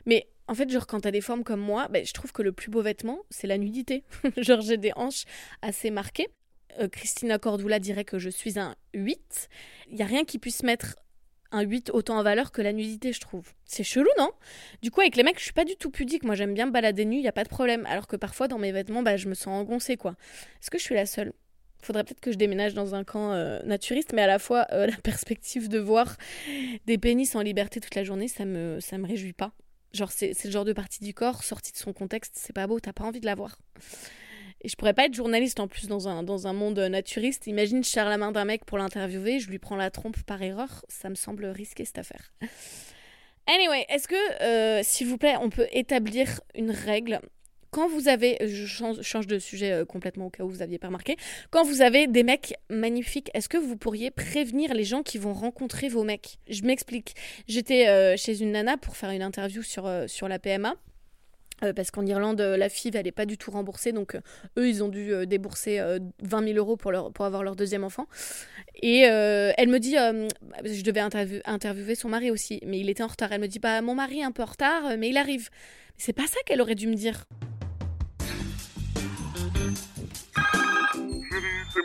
Mais 0.06 0.28
en 0.48 0.54
fait, 0.54 0.70
genre, 0.70 0.86
quand 0.86 1.00
t'as 1.00 1.10
des 1.10 1.20
formes 1.20 1.44
comme 1.44 1.60
moi, 1.60 1.88
ben, 1.88 2.04
je 2.04 2.12
trouve 2.12 2.32
que 2.32 2.42
le 2.42 2.52
plus 2.52 2.70
beau 2.70 2.82
vêtement, 2.82 3.20
c'est 3.30 3.46
la 3.46 3.58
nudité. 3.58 4.04
genre, 4.36 4.60
j'ai 4.60 4.76
des 4.76 4.92
hanches 4.96 5.24
assez 5.62 5.90
marquées. 5.90 6.28
Euh, 6.78 6.88
Christina 6.88 7.38
Cordula 7.38 7.78
dirait 7.78 8.04
que 8.04 8.18
je 8.18 8.30
suis 8.30 8.58
un 8.58 8.74
8. 8.94 9.48
Il 9.88 9.96
n'y 9.96 10.02
a 10.02 10.06
rien 10.06 10.24
qui 10.24 10.38
puisse 10.38 10.62
mettre 10.62 10.96
un 11.52 11.62
8 11.62 11.90
autant 11.90 12.18
en 12.18 12.22
valeur 12.22 12.52
que 12.52 12.62
la 12.62 12.72
nudité, 12.72 13.12
je 13.12 13.20
trouve. 13.20 13.52
C'est 13.64 13.82
chelou, 13.82 14.10
non? 14.18 14.30
Du 14.82 14.90
coup, 14.90 15.00
avec 15.00 15.16
les 15.16 15.22
mecs, 15.22 15.38
je 15.38 15.44
suis 15.44 15.52
pas 15.52 15.64
du 15.64 15.76
tout 15.76 15.90
pudique. 15.90 16.24
Moi, 16.24 16.34
j'aime 16.34 16.54
bien 16.54 16.66
me 16.66 16.70
balader 16.70 17.04
nu, 17.04 17.16
il 17.16 17.22
y 17.22 17.28
a 17.28 17.32
pas 17.32 17.44
de 17.44 17.48
problème. 17.48 17.86
Alors 17.86 18.06
que 18.06 18.16
parfois, 18.16 18.48
dans 18.48 18.58
mes 18.58 18.72
vêtements, 18.72 19.02
bah, 19.02 19.16
je 19.16 19.28
me 19.28 19.34
sens 19.34 19.48
engoncée, 19.48 19.96
quoi. 19.96 20.16
Est-ce 20.60 20.70
que 20.70 20.78
je 20.78 20.84
suis 20.84 20.94
la 20.94 21.06
seule? 21.06 21.32
Faudrait 21.82 22.04
peut-être 22.04 22.20
que 22.20 22.32
je 22.32 22.36
déménage 22.36 22.74
dans 22.74 22.94
un 22.94 23.04
camp 23.04 23.32
euh, 23.32 23.60
naturiste, 23.64 24.12
mais 24.12 24.22
à 24.22 24.26
la 24.26 24.38
fois, 24.38 24.66
euh, 24.72 24.86
la 24.90 24.96
perspective 24.96 25.68
de 25.68 25.78
voir 25.78 26.16
des 26.86 26.98
pénis 26.98 27.34
en 27.34 27.40
liberté 27.40 27.80
toute 27.80 27.94
la 27.94 28.04
journée, 28.04 28.28
ça 28.28 28.44
me, 28.44 28.78
ça 28.80 28.98
me 28.98 29.06
réjouit 29.06 29.32
pas. 29.32 29.52
Genre, 29.92 30.12
c'est 30.12 30.44
le 30.44 30.50
genre 30.50 30.64
de 30.64 30.72
partie 30.72 31.02
du 31.02 31.14
corps 31.14 31.42
sortie 31.42 31.72
de 31.72 31.76
son 31.76 31.92
contexte, 31.92 32.34
c'est 32.36 32.52
pas 32.52 32.68
beau, 32.68 32.78
t'as 32.78 32.92
pas 32.92 33.04
envie 33.04 33.18
de 33.18 33.26
la 33.26 33.34
voir. 33.34 33.58
Et 34.62 34.68
je 34.68 34.76
pourrais 34.76 34.92
pas 34.92 35.06
être 35.06 35.14
journaliste 35.14 35.58
en 35.58 35.68
plus 35.68 35.88
dans 35.88 36.06
un, 36.06 36.22
dans 36.22 36.46
un 36.46 36.52
monde 36.52 36.78
naturiste. 36.78 37.46
Imagine, 37.46 37.82
je 37.82 37.96
la 37.96 38.18
main 38.18 38.30
d'un 38.30 38.44
mec 38.44 38.64
pour 38.64 38.78
l'interviewer, 38.78 39.40
je 39.40 39.48
lui 39.48 39.58
prends 39.58 39.76
la 39.76 39.90
trompe 39.90 40.22
par 40.24 40.42
erreur. 40.42 40.84
Ça 40.88 41.08
me 41.08 41.14
semble 41.14 41.46
risqué 41.46 41.84
cette 41.84 41.98
affaire. 41.98 42.32
Anyway, 43.46 43.84
est-ce 43.88 44.06
que, 44.06 44.42
euh, 44.42 44.80
s'il 44.84 45.08
vous 45.08 45.16
plaît, 45.16 45.34
on 45.40 45.50
peut 45.50 45.66
établir 45.72 46.40
une 46.54 46.70
règle 46.70 47.20
quand 47.70 47.88
vous 47.88 48.08
avez, 48.08 48.36
je 48.46 48.66
change, 48.66 49.26
de 49.26 49.38
sujet 49.38 49.72
euh, 49.72 49.84
complètement 49.84 50.26
au 50.26 50.30
cas 50.30 50.44
où 50.44 50.48
vous 50.48 50.58
n'aviez 50.58 50.78
pas 50.78 50.88
remarqué, 50.88 51.16
quand 51.50 51.64
vous 51.64 51.82
avez 51.82 52.06
des 52.06 52.22
mecs 52.22 52.54
magnifiques, 52.68 53.30
est-ce 53.34 53.48
que 53.48 53.58
vous 53.58 53.76
pourriez 53.76 54.10
prévenir 54.10 54.74
les 54.74 54.84
gens 54.84 55.02
qui 55.02 55.18
vont 55.18 55.32
rencontrer 55.32 55.88
vos 55.88 56.04
mecs? 56.04 56.38
Je 56.48 56.62
m'explique. 56.62 57.14
J'étais 57.48 57.88
euh, 57.88 58.16
chez 58.16 58.42
une 58.42 58.52
nana 58.52 58.76
pour 58.76 58.96
faire 58.96 59.10
une 59.10 59.22
interview 59.22 59.62
sur, 59.62 59.86
euh, 59.86 60.06
sur 60.06 60.28
la 60.28 60.38
PMA. 60.38 60.74
parce 61.76 61.90
qu'en 61.90 62.06
Irlande, 62.06 62.40
la 62.40 62.68
FIV, 62.70 62.96
elle 62.96 63.04
n'est 63.04 63.12
pas 63.12 63.26
du 63.26 63.36
tout 63.36 63.50
remboursée. 63.50 63.92
Donc, 63.92 64.16
eux, 64.56 64.66
ils 64.66 64.82
ont 64.82 64.88
dû 64.88 65.26
débourser 65.26 65.78
20 66.22 66.44
000 66.46 66.56
euros 66.56 66.78
pour, 66.78 66.90
leur, 66.90 67.12
pour 67.12 67.26
avoir 67.26 67.42
leur 67.42 67.54
deuxième 67.54 67.84
enfant. 67.84 68.06
Et 68.82 69.00
elle 69.00 69.68
me 69.68 69.78
dit, 69.78 69.96
je 70.64 70.82
devais 70.82 71.00
interviewer 71.44 71.94
son 71.94 72.08
mari 72.08 72.30
aussi, 72.30 72.60
mais 72.64 72.80
il 72.80 72.88
était 72.88 73.02
en 73.02 73.08
retard. 73.08 73.30
Elle 73.32 73.42
me 73.42 73.46
dit, 73.46 73.58
bah, 73.58 73.82
mon 73.82 73.94
mari 73.94 74.20
est 74.20 74.24
un 74.24 74.32
peu 74.32 74.42
en 74.42 74.46
retard, 74.46 74.96
mais 74.96 75.10
il 75.10 75.18
arrive. 75.18 75.50
C'est 75.98 76.14
pas 76.14 76.26
ça 76.26 76.38
qu'elle 76.46 76.62
aurait 76.62 76.76
dû 76.76 76.86
me 76.86 76.94
dire. 76.94 77.26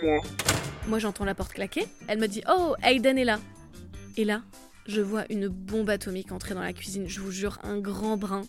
Moi. 0.03 0.21
Moi, 0.88 1.00
j'entends 1.00 1.25
la 1.25 1.36
porte 1.36 1.53
claquer. 1.53 1.88
Elle 2.07 2.19
me 2.19 2.27
dit 2.27 2.44
Oh, 2.50 2.75
Aiden 2.83 3.18
est 3.18 3.25
là. 3.25 3.39
Et 4.18 4.25
là, 4.25 4.42
je 4.88 5.01
vois 5.01 5.25
une 5.30 5.47
bombe 5.47 5.89
atomique 5.89 6.31
entrer 6.31 6.53
dans 6.53 6.62
la 6.62 6.74
cuisine. 6.74 7.07
Je 7.07 7.19
vous 7.19 7.31
jure, 7.31 7.59
un 7.63 7.80
grand 7.80 8.18
brin 8.18 8.44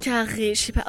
carré, 0.00 0.54
je 0.54 0.60
sais 0.60 0.72
pas. 0.72 0.84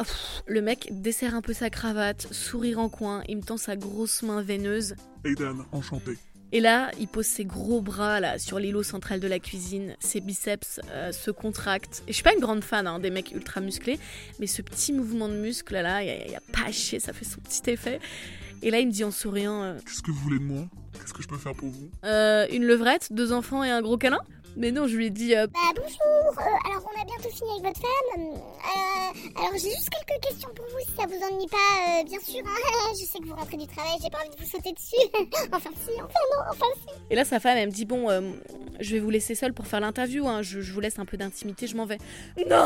le 0.45 0.61
mec 0.61 0.87
desserre 0.91 1.35
un 1.35 1.41
peu 1.41 1.53
sa 1.53 1.69
cravate, 1.69 2.27
sourire 2.31 2.79
en 2.79 2.89
coin, 2.89 3.23
il 3.27 3.37
me 3.37 3.41
tend 3.41 3.57
sa 3.57 3.75
grosse 3.75 4.23
main 4.23 4.41
veineuse. 4.41 4.95
Aiden, 5.25 5.63
enchanté. 5.71 6.17
Et 6.51 6.61
là, 6.61 6.89
il 6.99 7.07
pose 7.07 7.27
ses 7.27 7.45
gros 7.45 7.79
bras 7.79 8.19
là 8.19 8.39
sur 8.39 8.57
l'îlot 8.59 8.81
central 8.81 9.19
de 9.19 9.27
la 9.27 9.37
cuisine, 9.37 9.95
ses 9.99 10.19
biceps 10.19 10.81
euh, 10.89 11.11
se 11.11 11.29
contractent. 11.29 12.01
Et 12.07 12.11
je 12.11 12.13
suis 12.13 12.23
pas 12.23 12.33
une 12.33 12.39
grande 12.39 12.63
fan 12.63 12.87
hein, 12.87 12.99
des 12.99 13.11
mecs 13.11 13.31
ultra 13.31 13.61
musclés, 13.61 13.99
mais 14.39 14.47
ce 14.47 14.63
petit 14.63 14.91
mouvement 14.91 15.27
de 15.27 15.35
muscle 15.35 15.73
là, 15.73 16.01
il 16.01 16.31
y, 16.31 16.35
a 16.35 16.41
pas 16.51 16.67
à 16.67 16.71
chier, 16.71 16.99
ça 16.99 17.13
fait 17.13 17.25
son 17.25 17.39
petit 17.41 17.69
effet. 17.69 17.99
Et 18.61 18.71
là, 18.71 18.79
il 18.79 18.87
me 18.87 18.91
dit 18.91 19.03
en 19.03 19.11
souriant 19.11 19.63
euh, 19.63 19.77
Qu'est-ce 19.85 20.01
que 20.01 20.11
vous 20.11 20.19
voulez 20.19 20.39
de 20.39 20.43
moi? 20.43 20.63
Qu'est-ce 20.93 21.13
que 21.13 21.23
je 21.23 21.27
peux 21.27 21.37
faire 21.37 21.53
pour 21.53 21.69
vous? 21.69 21.89
euh, 22.03 22.45
Une 22.51 22.65
levrette, 22.65 23.11
deux 23.13 23.31
enfants 23.31 23.63
et 23.63 23.69
un 23.69 23.81
gros 23.81 23.97
câlin? 23.97 24.19
Mais 24.57 24.71
non, 24.71 24.87
je 24.87 24.97
lui 24.97 25.05
ai 25.05 25.09
dit. 25.11 25.35
Euh, 25.35 25.47
bah 25.47 25.59
bonjour, 25.75 26.39
alors 26.65 26.83
on 26.83 27.01
a 27.01 27.05
bientôt 27.05 27.29
fini 27.29 27.49
avec 27.51 27.63
votre 27.67 27.79
femme. 27.79 28.41
alors 29.37 29.51
j'ai 29.53 29.69
juste 29.69 29.89
quelques 29.89 30.21
questions 30.27 30.49
pour 30.53 30.65
vous 30.65 30.79
si 30.85 30.91
ça 30.97 31.03
vous 31.07 31.23
ennuie 31.33 31.47
pas, 31.47 32.03
bien 32.03 32.19
sûr. 32.19 32.41
Hein. 32.45 32.91
je 32.99 33.05
sais 33.05 33.19
que 33.19 33.25
vous 33.27 33.35
rentrez 33.35 33.57
du 33.57 33.67
travail, 33.67 33.93
j'ai 34.03 34.09
pas 34.09 34.17
envie 34.17 34.35
de 34.35 34.43
vous 34.43 34.49
sauter 34.49 34.73
dessus. 34.73 34.95
enfin 35.53 35.69
si, 35.85 35.91
enfin 36.01 36.19
non, 36.35 36.43
enfin 36.49 36.65
si. 36.81 36.93
Et 37.11 37.15
là 37.15 37.23
sa 37.25 37.39
femme 37.39 37.57
elle 37.57 37.67
me 37.69 37.73
dit 37.73 37.85
bon, 37.85 38.07
je 38.79 38.91
vais 38.95 38.99
vous 38.99 39.11
laisser 39.11 39.35
seule 39.35 39.53
pour 39.53 39.67
faire 39.67 39.79
l'interview, 39.79 40.27
hein. 40.27 40.41
je, 40.41 40.61
je, 40.61 40.73
vous 40.73 40.79
laisse 40.81 40.97
un 40.99 41.05
peu 41.05 41.15
d'intimité, 41.15 41.67
je 41.67 41.77
m'en 41.77 41.85
vais. 41.85 41.99
Non, 42.49 42.65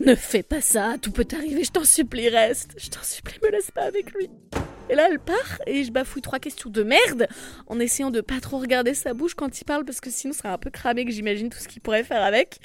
ne 0.00 0.14
fais 0.14 0.44
pas 0.44 0.60
ça, 0.60 0.94
tout 1.02 1.10
peut 1.10 1.26
arriver, 1.36 1.64
je 1.64 1.72
t'en 1.72 1.84
supplie, 1.84 2.28
reste. 2.28 2.70
Je 2.78 2.88
t'en 2.88 3.02
supplie, 3.02 3.38
me 3.42 3.50
laisse 3.50 3.70
pas 3.72 3.82
avec 3.82 4.12
lui. 4.12 4.30
Et 4.88 4.94
là, 4.94 5.08
elle 5.10 5.18
part 5.18 5.58
et 5.66 5.82
je 5.82 5.90
bafouille 5.90 6.22
trois 6.22 6.38
questions 6.38 6.70
de 6.70 6.82
merde 6.82 7.26
en 7.66 7.80
essayant 7.80 8.10
de 8.10 8.20
pas 8.20 8.40
trop 8.40 8.58
regarder 8.58 8.94
sa 8.94 9.14
bouche 9.14 9.34
quand 9.34 9.60
il 9.60 9.64
parle 9.64 9.84
parce 9.84 10.00
que 10.00 10.10
sinon, 10.10 10.32
c'est 10.32 10.46
un 10.46 10.58
peu 10.58 10.70
cramé 10.70 11.04
que 11.04 11.10
j'imagine 11.10 11.50
tout 11.50 11.58
ce 11.58 11.66
qu'il 11.66 11.82
pourrait 11.82 12.04
faire 12.04 12.22
avec. 12.22 12.60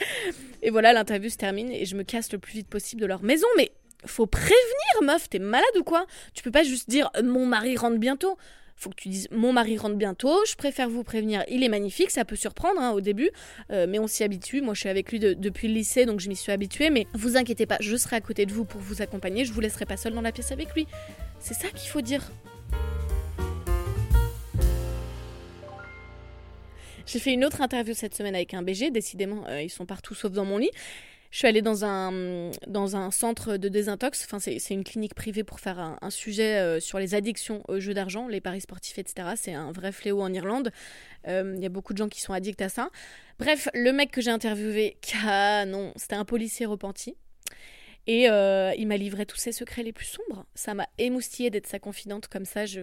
Et 0.62 0.70
voilà, 0.70 0.94
l'interview 0.94 1.30
se 1.30 1.38
termine 1.38 1.72
et 1.72 1.86
je 1.86 1.96
me 1.96 2.04
casse 2.04 2.32
le 2.32 2.38
plus 2.38 2.54
vite 2.54 2.68
possible 2.68 3.02
de 3.02 3.08
leur 3.08 3.24
maison. 3.24 3.48
Mais 3.58 3.72
faut 4.06 4.28
prévenir, 4.28 5.02
meuf, 5.02 5.30
t'es 5.30 5.40
malade 5.40 5.66
ou 5.80 5.84
quoi? 5.84 6.06
Tu 6.34 6.44
peux 6.44 6.52
pas 6.52 6.64
juste 6.64 6.90
dire 6.90 7.10
mon 7.24 7.46
mari 7.46 7.76
rentre 7.76 7.98
bientôt 7.98 8.38
faut 8.82 8.90
que 8.90 8.96
tu 8.96 9.10
dises 9.10 9.28
mon 9.32 9.54
mari 9.54 9.78
rentre 9.78 9.96
bientôt, 9.96 10.44
je 10.48 10.56
préfère 10.56 10.90
vous 10.90 11.04
prévenir, 11.04 11.44
il 11.48 11.64
est 11.64 11.70
magnifique, 11.70 12.10
ça 12.10 12.26
peut 12.26 12.36
surprendre 12.36 12.82
hein, 12.82 12.92
au 12.92 13.02
début, 13.02 13.30
euh, 13.72 13.86
mais 13.88 14.00
on 14.00 14.08
s'y 14.08 14.24
habitue. 14.24 14.62
Moi 14.62 14.74
je 14.74 14.80
suis 14.80 14.90
avec 14.90 15.12
lui 15.12 15.20
depuis 15.20 15.68
le 15.68 15.76
lycée 15.76 16.08
donc 16.08 16.20
je 16.20 16.28
m'y 16.28 16.36
suis 16.36 16.52
habituée, 16.52 16.90
mais 16.90 17.06
vous 17.14 17.38
inquiétez 17.38 17.68
pas, 17.68 17.78
je 17.80 17.96
serai 17.96 18.16
à 18.16 18.22
côté 18.22 18.48
de 18.48 18.52
vous 18.52 18.66
pour 18.66 18.82
vous 18.82 19.04
accompagner, 19.04 19.46
je 19.46 19.54
vous 19.54 19.62
laisserai 19.62 19.86
pas 19.86 19.98
seule 19.98 20.14
dans 20.14 20.22
la 20.22 20.32
pièce 20.32 20.52
avec 20.52 20.74
lui. 20.74 20.88
C'est 21.42 21.56
ça 21.56 21.70
qu'il 21.70 21.90
faut 21.90 22.02
dire. 22.02 22.32
J'ai 27.06 27.20
fait 27.20 27.34
une 27.34 27.44
autre 27.44 27.62
interview 27.62 27.94
cette 27.94 28.16
semaine 28.16 28.36
avec 28.36 28.54
un 28.54 28.62
BG, 28.62 28.92
décidément 28.92 29.44
euh, 29.48 29.62
ils 29.62 29.70
sont 29.70 29.86
partout 29.86 30.14
sauf 30.14 30.32
dans 30.32 30.46
mon 30.46 30.60
lit. 30.60 30.72
Je 31.32 31.38
suis 31.38 31.48
allée 31.48 31.62
dans 31.62 31.86
un, 31.86 32.52
dans 32.68 32.98
un 32.98 33.10
centre 33.10 33.56
de 33.56 33.70
désintox. 33.70 34.26
Enfin, 34.26 34.40
c'est 34.40 34.74
une 34.74 34.84
clinique 34.84 35.16
privée 35.16 35.46
pour 35.46 35.62
faire 35.62 35.80
un, 35.80 36.10
sujet 36.10 36.58
euh, 36.58 36.80
sur 36.82 37.00
les 37.00 37.16
addictions 37.16 37.64
aux 37.70 37.80
jeux 37.80 37.94
d'argent, 37.94 38.28
les 38.28 38.42
paris 38.42 38.60
sportifs, 38.60 39.00
etc. 39.00 39.30
C'est 39.38 39.54
un 39.54 39.72
vrai 39.72 39.94
fléau 39.94 40.22
en 40.22 40.34
Irlande. 40.34 40.72
Euh, 41.30 41.54
il 41.56 41.64
y 41.64 41.66
a 41.66 41.70
beaucoup 41.70 41.94
de 41.94 41.98
gens 41.98 42.10
qui 42.10 42.20
sont 42.20 42.34
addicts 42.34 42.62
à 42.62 42.68
ça. 42.68 42.90
Bref, 43.40 43.70
le 43.74 43.94
mec 43.94 44.12
que 44.12 44.20
j'ai 44.20 44.30
interviewé, 44.30 44.98
canon, 45.02 45.94
c'était 45.96 46.16
un 46.16 46.26
policier 46.26 46.66
repenti. 46.66 47.16
Et 48.08 48.30
euh, 48.30 48.74
il 48.78 48.88
m'a 48.88 48.98
livré 48.98 49.26
tous 49.26 49.38
ses 49.38 49.52
secrets 49.52 49.84
les 49.84 49.94
plus 49.94 50.06
sombres. 50.06 50.46
Ça 50.56 50.74
m'a 50.74 50.88
émoustillé 50.98 51.50
d'être 51.50 51.68
sa 51.68 51.80
confidente 51.80 52.28
comme 52.28 52.46
ça. 52.46 52.66
Je 52.66 52.82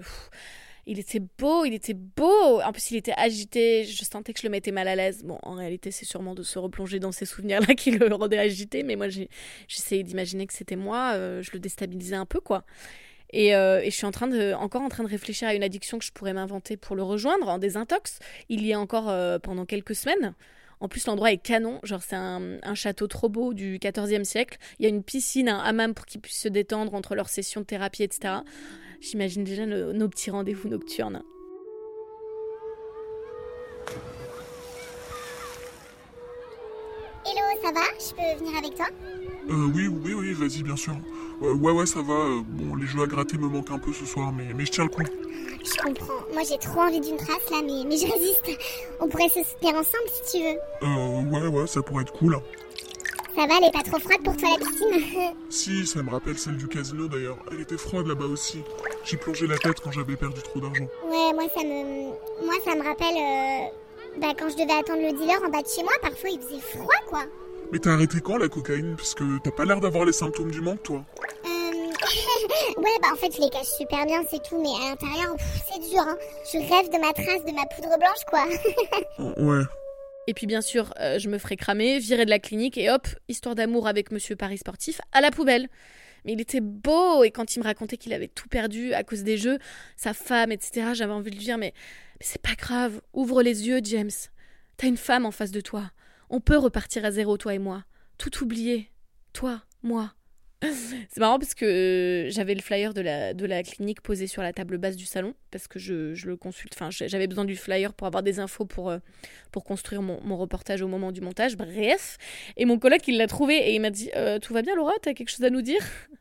il 0.87 0.99
était 0.99 1.21
beau, 1.21 1.67
il 1.67 1.75
était 1.75 1.93
beau. 1.93 2.63
En 2.63 2.73
plus, 2.73 2.93
il 2.93 2.97
était 2.97 3.13
agité. 3.17 3.85
Je 3.85 4.05
sentais 4.05 4.33
que 4.33 4.41
je 4.41 4.47
le 4.47 4.51
mettais 4.51 4.73
mal 4.73 4.89
à 4.89 4.97
l'aise. 4.97 5.23
Bon, 5.23 5.39
en 5.43 5.53
réalité, 5.53 5.91
c'est 5.91 6.07
sûrement 6.07 6.35
de 6.35 6.43
se 6.43 6.59
replonger 6.59 6.99
dans 6.99 7.13
ces 7.13 7.27
souvenirs-là 7.27 7.75
qui 7.77 7.91
le 7.91 8.07
rendait 8.15 8.39
agité. 8.39 8.83
Mais 8.83 8.97
moi, 8.97 9.09
j'essayais 9.09 10.03
d'imaginer 10.03 10.47
que 10.47 10.55
c'était 10.55 10.77
moi. 10.77 11.13
Euh, 11.15 11.43
je 11.43 11.51
le 11.53 11.59
déstabilisais 11.59 12.17
un 12.17 12.25
peu, 12.25 12.41
quoi. 12.41 12.65
Et, 13.31 13.55
euh, 13.55 13.85
je 13.85 13.91
suis 13.91 14.07
encore 14.07 14.81
en 14.81 14.89
train 14.89 15.05
de 15.05 15.09
réfléchir 15.11 15.49
à 15.49 15.55
une 15.55 15.63
addiction 15.63 15.99
que 15.99 16.07
je 16.07 16.13
pourrais 16.13 16.33
m'inventer 16.33 16.79
pour 16.79 16.97
le 16.97 17.03
rejoindre 17.03 17.49
en 17.49 17.59
désintox. 17.59 18.19
Il 18.49 18.65
y 18.65 18.71
est 18.71 18.75
encore 18.75 19.13
pendant 19.43 19.67
quelques 19.67 19.95
semaines. 19.95 20.35
En 20.81 20.89
plus, 20.89 21.07
l'endroit 21.07 21.33
est 21.33 21.39
canon. 21.39 21.81
Genre, 21.83 22.03
c'est 22.03 22.17
un, 22.17 22.59
un 22.63 22.75
château 22.75 23.07
trop 23.07 23.29
beau 23.29 23.53
du 23.55 23.79
14e 23.79 24.25
siècle. 24.25 24.59
Il 24.79 24.85
y 24.85 24.87
a 24.87 24.89
une 24.89 25.03
piscine, 25.03 25.49
un 25.49 25.59
hammam 25.59 25.95
pour 25.95 26.07
qu'ils 26.07 26.21
puissent 26.21 26.41
se 26.43 26.49
détendre 26.49 26.95
entre 26.95 27.15
leurs 27.15 27.29
sessions 27.29 27.61
de 27.63 27.67
thérapie, 27.67 28.03
etc. 28.05 28.35
J'imagine 29.01 29.45
déjà 29.45 29.67
nos, 29.67 29.93
nos 29.93 30.09
petits 30.09 30.31
rendez-vous 30.31 30.69
nocturnes. 30.69 31.23
Hello, 37.25 37.61
ça 37.63 37.73
va? 37.73 37.81
Je 37.99 38.15
peux 38.15 38.45
venir 38.45 38.57
avec 38.59 38.75
toi? 38.75 38.87
Euh, 39.51 39.71
oui, 39.75 39.89
oui, 39.89 40.15
oui, 40.15 40.33
vas-y, 40.33 40.63
bien 40.63 40.77
sûr. 40.77 40.97
Ouais, 41.41 41.51
ouais, 41.53 41.73
ouais, 41.73 41.87
ça 41.87 42.01
va. 42.03 42.15
euh, 42.15 42.41
bon, 42.47 42.75
les 42.77 42.87
jeux 42.87 43.03
à 43.03 43.07
gratter 43.07 43.37
me 43.39 43.49
manquent 43.49 43.71
un 43.71 43.79
peu 43.79 43.93
ce 43.93 44.05
soir, 44.07 44.33
mais, 44.33 44.53
mais 44.55 44.65
je 44.65 44.73
tiens 44.73 44.85
le 44.85 44.91
coup. 44.91 45.03
Je 45.65 45.83
comprends. 45.83 46.21
Moi, 46.33 46.43
j'ai 46.49 46.59
trop 46.59 46.81
envie 46.81 47.01
d'une 47.01 47.17
trace 47.17 47.51
là, 47.51 47.59
mais, 47.63 47.85
mais 47.87 47.97
je 47.97 48.11
résiste. 48.11 48.47
On 49.01 49.09
pourrait 49.09 49.29
se 49.29 49.43
soutenir 49.43 49.75
ensemble 49.75 50.09
si 50.13 50.39
tu 50.39 50.45
veux. 50.45 50.59
Euh, 50.83 51.23
ouais, 51.31 51.47
ouais, 51.61 51.67
ça 51.67 51.83
pourrait 51.83 52.03
être 52.03 52.13
cool. 52.13 52.35
hein. 52.35 52.43
Ça 53.35 53.47
va, 53.47 53.55
elle 53.59 53.69
est 53.69 53.73
pas 53.73 53.83
trop 53.89 54.01
froide 54.01 54.23
pour 54.25 54.37
toi 54.37 54.49
la 54.51 54.67
piscine 54.67 55.35
Si, 55.51 55.87
ça 55.87 56.03
me 56.03 56.11
rappelle 56.11 56.37
celle 56.39 56.57
du 56.57 56.67
casino 56.67 57.07
d'ailleurs. 57.07 57.37
Elle 57.53 57.61
était 57.61 57.77
froide 57.77 58.07
là-bas 58.09 58.25
aussi. 58.25 58.63
J'ai 59.05 59.17
plongé 59.17 59.47
la 59.47 59.57
tête 59.59 59.79
quand 59.81 59.93
j'avais 59.93 60.17
perdu 60.17 60.43
trop 60.43 60.59
d'argent. 60.61 60.87
Ouais, 61.09 61.33
moi 61.35 61.45
ça 61.55 61.63
me, 61.63 62.07
moi 62.45 62.55
ça 62.65 62.75
me 62.75 62.83
rappelle, 62.83 63.15
euh, 63.17 64.21
bah 64.21 64.35
quand 64.37 64.49
je 64.49 64.57
devais 64.57 64.73
attendre 64.77 65.03
le 65.03 65.13
dealer 65.17 65.39
en 65.45 65.51
bas 65.51 65.63
de 65.63 65.69
chez 65.69 65.83
moi, 65.85 65.93
parfois 66.03 66.31
il 66.31 66.41
faisait 66.41 66.61
froid 66.61 66.89
quoi. 67.09 67.21
Mais 67.71 67.79
t'as 67.79 67.93
arrêté 67.93 68.21
quand 68.21 68.39
la 68.39 68.49
cocaïne? 68.49 68.97
Parce 68.97 69.15
que 69.15 69.23
t'as 69.45 69.53
pas 69.53 69.65
l'air 69.67 69.79
d'avoir 69.81 70.05
les 70.05 70.13
symptômes 70.13 70.51
du 70.51 70.61
manque, 70.61 70.83
toi. 70.83 71.05
Ouais, 72.77 72.99
bah 73.03 73.09
en 73.13 73.17
fait 73.17 73.35
je 73.35 73.41
les 73.41 73.51
cache 73.51 73.67
super 73.79 74.05
bien, 74.07 74.23
c'est 74.31 74.43
tout, 74.43 74.61
mais 74.61 74.69
à 74.85 74.91
l'intérieur, 74.91 75.35
c'est 75.39 75.81
dur. 75.91 76.01
Hein. 76.01 76.17
Je 76.53 76.59
rêve 76.59 76.91
de 76.91 76.99
ma 76.99 77.13
trace, 77.13 77.45
de 77.45 77.53
ma 77.53 77.67
poudre 77.67 77.99
blanche 77.99 78.25
quoi. 78.29 78.47
Oh, 79.19 79.33
ouais. 79.43 79.65
Et 80.27 80.35
puis 80.35 80.47
bien 80.47 80.61
sûr, 80.61 80.93
euh, 81.01 81.19
je 81.19 81.29
me 81.29 81.39
ferai 81.39 81.57
cramer, 81.57 81.99
virer 81.99 82.25
de 82.25 82.31
la 82.31 82.39
clinique 82.39 82.77
et 82.77 82.91
hop, 82.91 83.09
histoire 83.29 83.55
d'amour 83.55 83.89
avec 83.89 84.13
Monsieur 84.13 84.37
Paris 84.37 84.59
Sportif, 84.59 85.01
à 85.13 85.21
la 85.21 85.31
poubelle. 85.31 85.69
Mais 86.25 86.33
il 86.35 86.41
était 86.41 86.61
beau 86.61 87.25
et 87.25 87.31
quand 87.31 87.57
il 87.57 87.61
me 87.61 87.65
racontait 87.65 87.97
qu'il 87.97 88.13
avait 88.13 88.29
tout 88.29 88.49
perdu 88.49 88.93
à 88.93 89.05
cause 89.05 89.23
des 89.23 89.39
jeux, 89.39 89.59
sa 89.97 90.13
femme, 90.13 90.53
etc., 90.53 90.89
j'avais 90.93 91.13
envie 91.13 91.31
de 91.31 91.37
lui 91.37 91.45
dire 91.45 91.57
mais, 91.57 91.73
mais 92.21 92.27
c'est 92.27 92.43
pas 92.43 92.55
grave, 92.55 93.01
ouvre 93.15 93.43
les 93.43 93.67
yeux, 93.67 93.81
James. 93.85 94.11
T'as 94.77 94.89
une 94.89 94.97
femme 94.97 95.25
en 95.25 95.31
face 95.31 95.51
de 95.51 95.61
toi. 95.61 95.91
On 96.29 96.41
peut 96.41 96.59
repartir 96.59 97.05
à 97.05 97.11
zéro, 97.11 97.39
toi 97.39 97.55
et 97.55 97.59
moi. 97.59 97.85
Tout 98.19 98.45
oublier. 98.45 98.91
Toi, 99.33 99.63
moi. 99.83 100.13
C'est 101.09 101.19
marrant 101.19 101.39
parce 101.39 101.55
que 101.55 101.65
euh, 101.65 102.31
j'avais 102.31 102.55
le 102.55 102.61
flyer 102.61 102.93
de 102.93 103.01
la, 103.01 103.33
de 103.33 103.47
la 103.47 103.63
clinique 103.63 104.01
posé 104.01 104.27
sur 104.27 104.43
la 104.43 104.53
table 104.53 104.79
basse 104.79 104.97
du 104.97 105.07
salon 105.07 105.35
parce 105.51 105.69
que 105.69 105.79
je, 105.79 106.15
je 106.15 106.27
le 106.27 106.37
consulte. 106.37 106.75
Enfin, 106.75 106.91
j'avais 106.91 107.27
besoin 107.27 107.45
du 107.45 107.57
flyer 107.57 107.93
pour 107.93 108.07
avoir 108.07 108.23
des 108.23 108.41
infos 108.41 108.65
pour, 108.65 108.91
euh, 108.91 108.99
pour 109.53 109.65
construire 109.65 110.03
mon, 110.03 110.21
mon 110.23 110.37
reportage 110.37 110.83
au 110.83 110.89
moment 110.89 111.13
du 111.13 111.21
montage. 111.21 111.57
Bref. 111.57 112.19
Et 112.57 112.65
mon 112.65 112.79
coloc, 112.79 113.07
il 113.07 113.17
l'a 113.19 113.27
trouvé 113.29 113.57
et 113.57 113.75
il 113.75 113.81
m'a 113.81 113.91
dit 113.91 114.11
Euh, 114.17 114.39
Tout 114.39 114.53
va 114.53 114.63
bien, 114.63 114.75
Laura? 114.75 114.93
T'as 115.01 115.15
quelque 115.15 115.31
chose 115.31 115.45
à 115.45 115.51
nous 115.51 115.63
dire? 115.63 115.81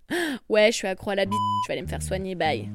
Ouais, 0.48 0.72
je 0.72 0.78
suis 0.78 0.88
accro 0.88 1.10
à 1.10 1.16
la 1.16 1.26
bite. 1.26 1.34
Je 1.64 1.68
vais 1.68 1.74
aller 1.74 1.82
me 1.82 1.88
faire 1.88 2.02
soigner. 2.02 2.34
Bye. 2.34 2.70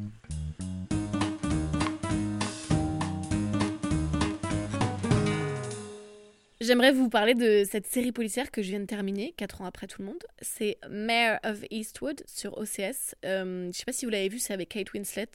J'aimerais 6.63 6.93
vous 6.93 7.09
parler 7.09 7.35
de 7.35 7.65
cette 7.69 7.89
série 7.89 8.13
policière 8.13 8.53
que 8.53 8.63
je 8.63 8.69
viens 8.69 8.79
de 8.79 8.85
terminer, 8.87 9.35
4 9.37 9.63
ans 9.63 9.65
après 9.65 9.89
tout 9.89 10.01
le 10.01 10.07
monde. 10.07 10.23
C'est 10.41 10.79
Mayor 10.89 11.39
of 11.45 11.59
Eastwood 11.71 12.23
sur 12.25 12.57
OCS. 12.57 13.17
Euh, 13.25 13.67
je 13.73 13.77
sais 13.77 13.85
pas 13.85 13.93
si 13.93 14.05
vous 14.05 14.13
l'avez 14.13 14.29
vu, 14.29 14.39
c'est 14.39 14.53
avec 14.53 14.69
Kate 14.69 14.93
Winslet, 14.93 15.27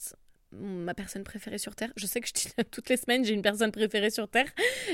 ma 0.52 0.94
personne 0.94 1.24
préférée 1.24 1.58
sur 1.58 1.74
Terre. 1.74 1.90
Je 1.96 2.06
sais 2.06 2.20
que 2.20 2.28
je 2.28 2.32
dis 2.32 2.48
toutes 2.70 2.88
les 2.88 2.96
semaines, 2.96 3.24
j'ai 3.24 3.34
une 3.34 3.42
personne 3.42 3.70
préférée 3.70 4.10
sur 4.10 4.28
Terre, 4.28 4.48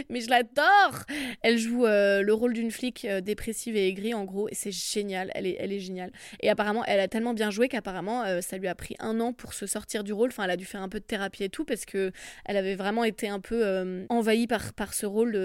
mais 0.09 0.21
je 0.21 0.29
l'adore 0.29 1.05
Elle 1.43 1.59
joue 1.59 1.87
euh, 1.87 2.23
le 2.23 2.33
rôle 2.33 2.53
d'une 2.53 2.71
flic 2.71 3.05
euh, 3.05 3.21
dépressive 3.21 3.77
et 3.77 3.89
aigrie, 3.89 4.15
en 4.15 4.25
gros, 4.25 4.49
et 4.49 4.55
c'est 4.55 4.73
génial, 4.73 5.31
elle 5.35 5.47
est, 5.47 5.57
elle 5.59 5.73
est 5.73 5.81
géniale. 5.81 6.13
Et 6.41 6.51
apparemment, 6.51 6.85
elle 6.87 7.01
a 7.01 7.09
tellement 7.09 7.35
bien 7.35 7.51
joué 7.51 7.69
qu'apparemment, 7.69 8.25
euh, 8.25 8.41
ça 8.41 8.59
lui 8.59 8.69
a 8.69 8.75
pris 8.75 8.97
un 8.99 9.21
an 9.21 9.33
pour 9.33 9.55
se 9.55 9.67
sortir 9.67 10.05
du 10.05 10.13
rôle. 10.13 10.31
Enfin, 10.31 10.45
elle 10.45 10.51
a 10.51 10.57
dû 10.57 10.65
faire 10.65 10.83
un 10.83 10.89
peu 10.89 11.01
de 11.01 11.05
thérapie 11.05 11.45
et 11.45 11.49
tout, 11.49 11.65
parce 11.65 11.85
que 11.85 12.13
elle 12.45 12.57
avait 12.57 12.75
vraiment 12.75 13.05
été 13.05 13.29
un 13.29 13.41
peu 13.41 14.07
envahie 14.09 14.47
par, 14.47 14.73
par 14.75 14.95
ce 14.95 15.07
rôle 15.07 15.37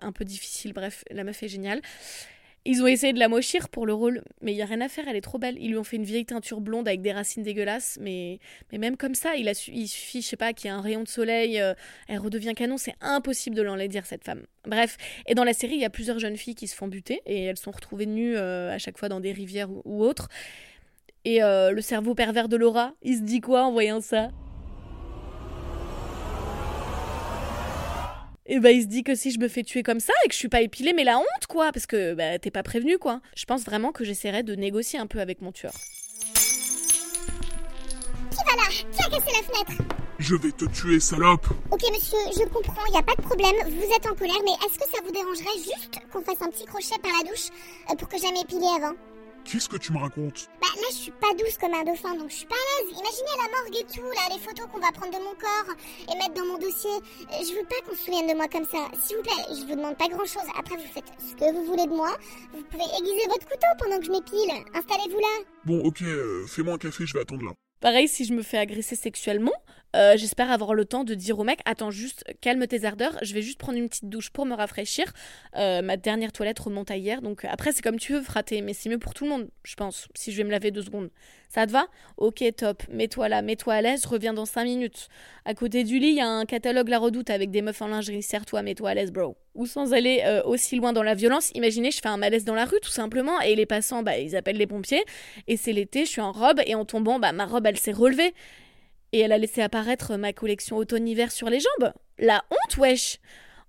un 0.00 0.12
peu 0.12 0.24
difficile. 0.24 0.72
Bref, 0.72 1.04
la 1.10 1.24
meuf 1.24 1.42
est 1.42 1.48
géniale. 1.48 1.80
Ils 2.64 2.80
ont 2.80 2.86
essayé 2.86 3.12
de 3.12 3.18
la 3.18 3.26
mochir 3.26 3.68
pour 3.68 3.86
le 3.86 3.92
rôle, 3.92 4.22
mais 4.40 4.52
il 4.52 4.56
y 4.56 4.62
a 4.62 4.66
rien 4.66 4.80
à 4.82 4.88
faire, 4.88 5.08
elle 5.08 5.16
est 5.16 5.20
trop 5.20 5.38
belle. 5.38 5.56
Ils 5.58 5.70
lui 5.70 5.76
ont 5.76 5.82
fait 5.82 5.96
une 5.96 6.04
vieille 6.04 6.24
teinture 6.24 6.60
blonde 6.60 6.86
avec 6.86 7.02
des 7.02 7.10
racines 7.12 7.42
dégueulasses, 7.42 7.98
mais, 8.00 8.38
mais 8.70 8.78
même 8.78 8.96
comme 8.96 9.16
ça, 9.16 9.34
il, 9.34 9.48
a 9.48 9.54
su- 9.54 9.72
suffit, 9.88 10.22
je 10.22 10.28
sais 10.28 10.36
pas, 10.36 10.52
qu'il 10.52 10.66
y 10.66 10.72
ait 10.72 10.76
un 10.76 10.80
rayon 10.80 11.02
de 11.02 11.08
soleil, 11.08 11.60
euh, 11.60 11.74
elle 12.06 12.18
redevient 12.18 12.54
canon, 12.54 12.76
c'est 12.76 12.94
impossible 13.00 13.56
de 13.56 13.62
l'enlaidir 13.62 14.06
cette 14.06 14.22
femme. 14.22 14.46
Bref, 14.64 14.96
et 15.26 15.34
dans 15.34 15.42
la 15.42 15.54
série, 15.54 15.74
il 15.74 15.80
y 15.80 15.84
a 15.84 15.90
plusieurs 15.90 16.20
jeunes 16.20 16.36
filles 16.36 16.54
qui 16.54 16.68
se 16.68 16.76
font 16.76 16.86
buter, 16.86 17.20
et 17.26 17.42
elles 17.42 17.56
sont 17.56 17.72
retrouvées 17.72 18.06
nues 18.06 18.36
euh, 18.36 18.72
à 18.72 18.78
chaque 18.78 18.96
fois 18.96 19.08
dans 19.08 19.18
des 19.18 19.32
rivières 19.32 19.68
ou, 19.68 19.82
ou 19.84 20.04
autres. 20.04 20.28
Et 21.24 21.42
euh, 21.42 21.72
le 21.72 21.80
cerveau 21.80 22.14
pervers 22.14 22.48
de 22.48 22.56
Laura, 22.56 22.94
il 23.02 23.16
se 23.16 23.22
dit 23.22 23.40
quoi 23.40 23.64
en 23.64 23.72
voyant 23.72 24.00
ça? 24.00 24.30
Et 28.54 28.60
bah 28.60 28.70
il 28.70 28.82
se 28.82 28.86
dit 28.86 29.02
que 29.02 29.14
si 29.14 29.30
je 29.30 29.38
me 29.38 29.48
fais 29.48 29.62
tuer 29.62 29.82
comme 29.82 29.98
ça 29.98 30.12
et 30.26 30.28
que 30.28 30.34
je 30.34 30.38
suis 30.38 30.50
pas 30.50 30.60
épilée, 30.60 30.92
mais 30.92 31.04
la 31.04 31.16
honte 31.16 31.46
quoi, 31.48 31.72
parce 31.72 31.86
que 31.86 32.12
bah 32.12 32.38
t'es 32.38 32.50
pas 32.50 32.62
prévenu 32.62 32.98
quoi. 32.98 33.22
Je 33.34 33.46
pense 33.46 33.64
vraiment 33.64 33.92
que 33.92 34.04
j'essaierai 34.04 34.42
de 34.42 34.54
négocier 34.54 34.98
un 34.98 35.06
peu 35.06 35.20
avec 35.20 35.40
mon 35.40 35.52
tueur. 35.52 35.72
Qui 38.30 38.36
va 38.36 38.56
là? 38.56 38.68
Qui 38.68 39.00
a 39.00 39.08
cassé 39.08 39.32
la 39.32 39.42
fenêtre? 39.42 39.82
Je 40.18 40.36
vais 40.36 40.52
te 40.52 40.66
tuer, 40.66 41.00
salope. 41.00 41.46
Ok 41.70 41.80
monsieur, 41.94 42.18
je 42.36 42.46
comprends, 42.50 42.84
y 42.92 42.98
a 42.98 43.02
pas 43.02 43.14
de 43.16 43.22
problème, 43.22 43.54
vous 43.68 43.90
êtes 43.90 44.06
en 44.06 44.14
colère, 44.14 44.36
mais 44.44 44.52
est-ce 44.66 44.78
que 44.78 44.84
ça 44.94 45.02
vous 45.02 45.12
dérangerait 45.12 45.56
juste 45.56 45.98
qu'on 46.12 46.20
fasse 46.20 46.42
un 46.42 46.50
petit 46.50 46.66
crochet 46.66 47.00
par 47.02 47.10
la 47.22 47.30
douche 47.30 47.48
euh, 47.90 47.94
pour 47.94 48.06
que 48.06 48.18
j'aille 48.18 48.34
m'épiler 48.34 48.68
avant? 48.76 48.92
Qu'est-ce 49.44 49.68
que 49.68 49.76
tu 49.76 49.92
me 49.92 49.98
racontes? 49.98 50.48
Bah 50.60 50.68
là 50.76 50.86
je 50.90 50.96
suis 50.96 51.10
pas 51.12 51.32
douce 51.38 51.58
comme 51.58 51.74
un 51.74 51.84
dauphin 51.84 52.14
donc 52.14 52.30
je 52.30 52.36
suis 52.36 52.46
pas 52.46 52.54
à 52.54 52.82
l'aise. 52.84 52.92
Imaginez 52.92 53.34
la 53.36 53.50
morgue 53.58 53.76
et 53.76 53.84
tout, 53.92 54.02
là, 54.02 54.34
les 54.34 54.40
photos 54.40 54.66
qu'on 54.72 54.78
va 54.80 54.92
prendre 54.92 55.12
de 55.12 55.22
mon 55.22 55.34
corps 55.34 55.74
et 56.10 56.16
mettre 56.16 56.34
dans 56.34 56.46
mon 56.46 56.58
dossier. 56.58 56.90
Euh, 56.90 57.42
Je 57.44 57.54
veux 57.58 57.64
pas 57.66 57.76
qu'on 57.86 57.96
se 57.96 58.04
souvienne 58.04 58.28
de 58.28 58.34
moi 58.34 58.46
comme 58.48 58.64
ça. 58.64 58.88
S'il 59.00 59.16
vous 59.16 59.22
plaît, 59.22 59.44
je 59.50 59.66
vous 59.66 59.74
demande 59.76 59.96
pas 59.98 60.08
grand 60.08 60.24
chose. 60.24 60.48
Après 60.58 60.76
vous 60.76 60.92
faites 60.92 61.04
ce 61.18 61.34
que 61.34 61.52
vous 61.52 61.64
voulez 61.64 61.86
de 61.86 61.92
moi. 61.94 62.16
Vous 62.52 62.62
pouvez 62.64 62.84
aiguiser 62.98 63.26
votre 63.28 63.46
couteau 63.46 63.66
pendant 63.78 63.98
que 63.98 64.04
je 64.06 64.10
m'épile. 64.12 64.64
Installez-vous 64.74 65.18
là. 65.18 65.44
Bon, 65.64 65.80
ok, 65.84 66.02
euh, 66.02 66.46
fais-moi 66.46 66.74
un 66.74 66.78
café, 66.78 67.04
je 67.06 67.12
vais 67.14 67.20
attendre 67.20 67.44
là. 67.44 67.52
Pareil, 67.80 68.06
si 68.06 68.24
je 68.24 68.32
me 68.32 68.42
fais 68.42 68.58
agresser 68.58 68.94
sexuellement, 68.94 69.52
euh, 69.94 70.14
j'espère 70.16 70.50
avoir 70.50 70.74
le 70.74 70.84
temps 70.84 71.04
de 71.04 71.14
dire 71.14 71.38
au 71.38 71.44
mec 71.44 71.60
Attends, 71.64 71.90
juste 71.90 72.24
calme 72.40 72.66
tes 72.66 72.84
ardeurs, 72.84 73.16
je 73.22 73.34
vais 73.34 73.42
juste 73.42 73.58
prendre 73.58 73.78
une 73.78 73.88
petite 73.88 74.08
douche 74.08 74.30
pour 74.30 74.46
me 74.46 74.54
rafraîchir. 74.54 75.12
Euh, 75.56 75.82
ma 75.82 75.96
dernière 75.96 76.32
toilette 76.32 76.58
remonte 76.58 76.90
à 76.90 76.96
hier, 76.96 77.22
donc 77.22 77.44
après, 77.44 77.72
c'est 77.72 77.82
comme 77.82 77.98
tu 77.98 78.12
veux, 78.12 78.22
frater, 78.22 78.62
mais 78.62 78.74
c'est 78.74 78.88
mieux 78.88 78.98
pour 78.98 79.14
tout 79.14 79.24
le 79.24 79.30
monde, 79.30 79.48
je 79.64 79.74
pense, 79.74 80.08
si 80.14 80.32
je 80.32 80.38
vais 80.38 80.44
me 80.44 80.50
laver 80.50 80.70
deux 80.70 80.82
secondes. 80.82 81.10
Ça 81.48 81.66
te 81.66 81.72
va? 81.72 81.86
Ok, 82.16 82.42
top, 82.56 82.82
mets-toi 82.90 83.28
là, 83.28 83.42
mets-toi 83.42 83.74
à 83.74 83.82
l'aise, 83.82 84.06
reviens 84.06 84.32
dans 84.32 84.46
cinq 84.46 84.64
minutes. 84.64 85.08
À 85.44 85.52
côté 85.52 85.84
du 85.84 85.98
lit, 85.98 86.08
il 86.08 86.14
y 86.14 86.20
a 86.20 86.26
un 86.26 86.46
catalogue 86.46 86.88
La 86.88 86.98
Redoute 86.98 87.28
avec 87.28 87.50
des 87.50 87.60
meufs 87.60 87.82
en 87.82 87.88
lingerie, 87.88 88.22
serre-toi, 88.22 88.62
mets-toi 88.62 88.88
à 88.88 88.94
l'aise, 88.94 89.12
bro. 89.12 89.36
Ou 89.54 89.66
sans 89.66 89.92
aller 89.92 90.22
euh, 90.24 90.42
aussi 90.44 90.76
loin 90.76 90.94
dans 90.94 91.02
la 91.02 91.14
violence, 91.14 91.50
imaginez, 91.54 91.90
je 91.90 92.00
fais 92.00 92.08
un 92.08 92.16
malaise 92.16 92.46
dans 92.46 92.54
la 92.54 92.64
rue, 92.64 92.80
tout 92.80 92.90
simplement, 92.90 93.38
et 93.40 93.54
les 93.54 93.66
passants, 93.66 94.02
bah, 94.02 94.16
ils 94.16 94.34
appellent 94.34 94.56
les 94.56 94.66
pompiers, 94.66 95.04
et 95.46 95.58
c'est 95.58 95.74
l'été, 95.74 96.06
je 96.06 96.10
suis 96.10 96.22
en 96.22 96.32
robe, 96.32 96.62
et 96.64 96.74
en 96.74 96.86
tombant, 96.86 97.18
bah, 97.18 97.32
ma 97.32 97.44
robe, 97.44 97.66
elle 97.66 97.78
s'est 97.78 97.92
relevée. 97.92 98.32
Et 99.12 99.20
elle 99.20 99.32
a 99.32 99.38
laissé 99.38 99.62
apparaître 99.62 100.16
ma 100.16 100.32
collection 100.32 100.76
automne-hiver 100.76 101.30
sur 101.30 101.50
les 101.50 101.60
jambes. 101.60 101.92
La 102.18 102.44
honte, 102.50 102.76
wesh 102.78 103.18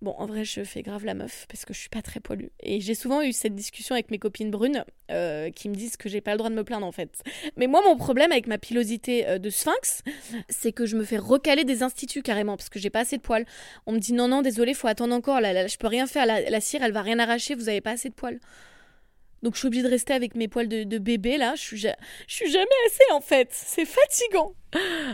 Bon, 0.04 0.14
en 0.18 0.26
vrai, 0.26 0.44
je 0.44 0.66
fais 0.66 0.82
grave 0.82 1.06
la 1.06 1.14
meuf 1.14 1.46
parce 1.48 1.64
que 1.64 1.74
je 1.74 1.80
suis 1.80 1.88
pas 1.88 2.02
très 2.02 2.20
poilue. 2.20 2.50
Et 2.60 2.82
j'ai 2.82 2.94
souvent 2.94 3.22
eu 3.22 3.32
cette 3.32 3.56
discussion 3.56 3.96
avec 3.96 4.12
mes 4.12 4.20
copines 4.20 4.52
brunes 4.52 4.84
euh, 5.10 5.50
qui 5.50 5.70
me 5.70 5.76
disent 5.76 5.96
que 5.96 6.10
j'ai 6.10 6.20
pas 6.20 6.32
le 6.32 6.40
droit 6.40 6.50
de 6.50 6.56
me 6.56 6.66
plaindre 6.66 6.86
en 6.86 6.92
fait. 6.92 7.24
Mais 7.56 7.68
moi, 7.68 7.82
mon 7.86 7.96
problème 7.96 8.34
avec 8.34 8.46
ma 8.46 8.58
pilosité 8.58 9.26
euh, 9.26 9.38
de 9.38 9.50
sphinx, 9.50 10.02
c'est 10.50 10.74
que 10.74 10.86
je 10.86 10.98
me 10.98 11.06
fais 11.06 11.18
recaler 11.18 11.64
des 11.64 11.84
instituts 11.84 12.22
carrément 12.22 12.58
parce 12.58 12.68
que 12.68 12.80
j'ai 12.80 12.90
pas 12.90 13.00
assez 13.00 13.16
de 13.16 13.22
poils. 13.22 13.46
On 13.86 13.94
me 13.94 14.00
dit 14.00 14.12
non, 14.12 14.28
non, 14.28 14.42
désolé, 14.42 14.74
faut 14.74 14.90
attendre 14.90 15.16
encore. 15.16 15.40
Là, 15.40 15.54
là, 15.54 15.68
je 15.68 15.78
peux 15.78 15.88
rien 15.88 16.06
faire. 16.06 16.26
La, 16.26 16.50
la 16.50 16.60
cire, 16.60 16.84
elle 16.84 16.92
va 16.92 17.02
rien 17.02 17.18
arracher. 17.18 17.56
Vous 17.56 17.70
avez 17.70 17.80
pas 17.80 17.92
assez 17.92 18.10
de 18.10 18.14
poils. 18.14 18.42
Donc 19.44 19.56
je 19.56 19.60
suis 19.60 19.68
obligée 19.68 19.84
de 19.84 19.90
rester 19.90 20.14
avec 20.14 20.36
mes 20.36 20.48
poils 20.48 20.70
de, 20.70 20.98
bébé 20.98 21.38
là. 21.38 21.54
Je 21.56 21.62
suis, 21.62 21.78
jamais 21.78 22.66
assez 22.88 23.12
en 23.12 23.20
fait. 23.20 23.50
C'est 23.52 23.86
fatigant. 23.86 24.56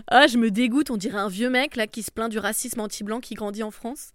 Ah, 0.08 0.28
je 0.28 0.38
me 0.38 0.52
dégoûte. 0.52 0.92
On 0.92 0.98
dirait 0.98 1.18
un 1.18 1.28
vieux 1.28 1.50
mec 1.50 1.76
là 1.76 1.88
qui 1.88 2.04
se 2.04 2.12
plaint 2.12 2.30
du 2.30 2.38
racisme 2.38 2.80
anti-blanc 2.80 3.20
qui 3.20 3.34
grandit 3.34 3.64
en 3.64 3.72
France. 3.72 4.12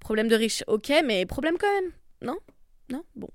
Problème 0.00 0.28
de 0.28 0.36
riche, 0.36 0.62
ok, 0.66 0.92
mais 1.04 1.24
problème 1.24 1.56
quand 1.58 1.72
même. 1.80 1.92
Non? 2.20 2.36
Non? 2.90 3.02
Bon. 3.16 3.28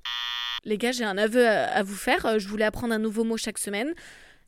Les 0.65 0.77
gars, 0.77 0.91
j'ai 0.91 1.03
un 1.03 1.17
aveu 1.17 1.47
à, 1.47 1.63
à 1.65 1.83
vous 1.83 1.95
faire. 1.95 2.25
Euh, 2.25 2.37
Je 2.37 2.47
voulais 2.47 2.65
apprendre 2.65 2.93
un 2.93 2.99
nouveau 2.99 3.23
mot 3.23 3.37
chaque 3.37 3.57
semaine. 3.57 3.93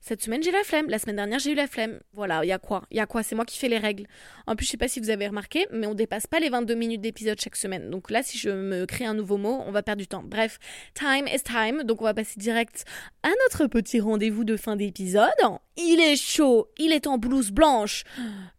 Cette 0.04 0.24
semaine, 0.24 0.42
j'ai 0.42 0.52
la 0.52 0.64
flemme. 0.64 0.90
La 0.90 0.98
semaine 0.98 1.18
dernière, 1.18 1.38
j'ai 1.38 1.52
eu 1.52 1.56
la 1.56 1.68
flemme. 1.68 2.00
Voilà, 2.14 2.44
il 2.44 2.48
y 2.48 2.52
a 2.52 2.58
quoi? 2.58 2.84
Il 2.90 2.98
y 2.98 3.00
a 3.00 3.06
quoi? 3.06 3.22
C'est 3.22 3.36
moi 3.36 3.46
qui 3.46 3.60
fais 3.60 3.70
les 3.70 3.78
règles. 3.78 4.08
En 4.48 4.56
plus, 4.56 4.66
je 4.66 4.72
sais 4.72 4.78
pas 4.78 4.88
si 4.88 5.00
vous 5.00 5.12
avez 5.12 5.28
remarqué, 5.28 5.68
mais 5.72 5.86
on 5.86 5.94
dépasse 5.94 6.26
pas 6.26 6.40
les 6.40 6.50
22 6.50 6.74
minutes 6.74 7.02
d'épisode 7.02 7.40
chaque 7.40 7.56
semaine. 7.56 7.92
Donc 7.92 8.10
là, 8.10 8.24
si 8.24 8.40
je 8.40 8.50
me 8.50 8.86
crée 8.86 9.06
un 9.06 9.14
nouveau 9.14 9.38
mot, 9.38 9.62
on 9.64 9.72
va 9.72 9.84
perdre 9.84 10.02
du 10.02 10.08
temps. 10.08 10.24
Bref, 10.24 10.58
time 10.96 11.28
is 11.28 11.42
time. 11.44 11.84
Donc 11.84 12.02
on 12.02 12.06
va 12.06 12.16
passer 12.16 12.40
direct 12.40 12.84
à 13.22 13.30
notre 13.48 13.68
petit 13.68 14.00
rendez-vous 14.00 14.44
de 14.44 14.58
fin 14.58 14.76
d'épisode. 14.76 15.30
Il 15.78 16.00
est 16.02 16.16
chaud, 16.16 16.70
il 16.78 16.94
est 16.94 17.06
en 17.06 17.20
blouse 17.20 17.52
blanche. 17.52 18.04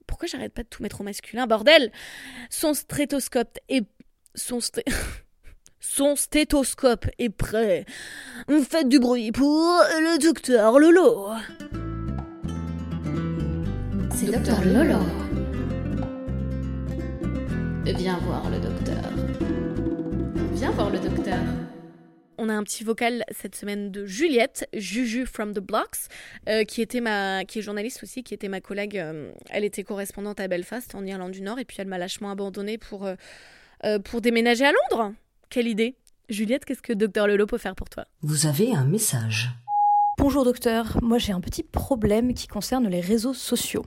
Pourquoi 0.07 0.29
j'arrête 0.29 0.55
pas 0.55 0.63
de 0.63 0.69
tout 0.69 0.83
mettre 0.83 1.01
au 1.01 1.05
masculin, 1.05 1.49
bordel 1.49 1.91
Son 2.51 2.73
stéthoscope 2.73 3.59
est... 3.69 3.85
Son. 4.37 4.61
Son 5.85 6.15
stéthoscope 6.15 7.07
est 7.19 7.29
prêt. 7.29 7.85
Faites 8.71 8.89
du 8.89 9.01
bruit 9.01 9.33
pour 9.33 9.49
le 9.51 10.17
docteur 10.23 10.79
Lolo. 10.79 11.31
C'est 14.15 14.31
docteur 14.31 14.65
Lolo. 14.65 15.01
Viens 17.85 18.17
voir 18.19 18.49
le 18.49 18.61
docteur. 18.61 19.03
Viens 20.53 20.71
voir 20.71 20.89
le 20.91 21.01
docteur. 21.01 21.39
On 22.39 22.49
a 22.49 22.55
un 22.55 22.63
petit 22.63 22.85
vocal 22.85 23.25
cette 23.33 23.57
semaine 23.57 23.91
de 23.91 24.07
Juliette, 24.07 24.69
Juju 24.73 25.27
from 25.27 25.53
the 25.53 25.59
Blocks, 25.59 26.09
euh, 26.49 26.63
qui 26.63 26.81
était 26.81 27.01
ma, 27.01 27.45
qui 27.45 27.59
est 27.59 27.63
journaliste 27.63 28.05
aussi, 28.05 28.23
qui 28.23 28.35
était 28.35 28.49
ma 28.49 28.61
collègue. 28.61 28.99
euh, 28.99 29.33
elle 29.51 29.65
était 29.65 29.83
correspondante 29.83 30.39
à 30.39 30.47
Belfast 30.47 30.95
en 30.95 31.05
Irlande 31.05 31.33
du 31.33 31.43
Nord 31.43 31.59
et 31.59 31.65
puis 31.65 31.79
elle 31.81 31.89
m'a 31.89 31.99
lâchement 31.99 32.31
abandonnée 32.31 32.79
pour 32.79 33.05
euh, 33.05 33.17
euh, 33.85 33.99
pour 33.99 34.21
déménager 34.21 34.65
à 34.65 34.73
Londres. 34.73 35.13
Quelle 35.53 35.69
idée 35.69 35.97
Juliette, 36.31 36.65
qu'est-ce 36.65 36.81
que 36.81 36.95
Docteur 36.95 37.27
Lolo 37.27 37.45
peut 37.45 37.59
faire 37.59 37.75
pour 37.75 37.91
toi? 37.91 38.07
Vous 38.23 38.47
avez 38.47 38.75
un 38.75 38.87
message. 38.87 39.51
Bonjour 40.17 40.47
docteur, 40.47 40.97
moi 41.03 41.19
j'ai 41.19 41.35
un 41.35 41.43
petit 41.43 41.63
problème 41.63 42.33
qui 42.33 42.49
concerne 42.49 42.89
les 42.89 43.03
réseaux 43.03 43.35
sociaux. 43.35 43.85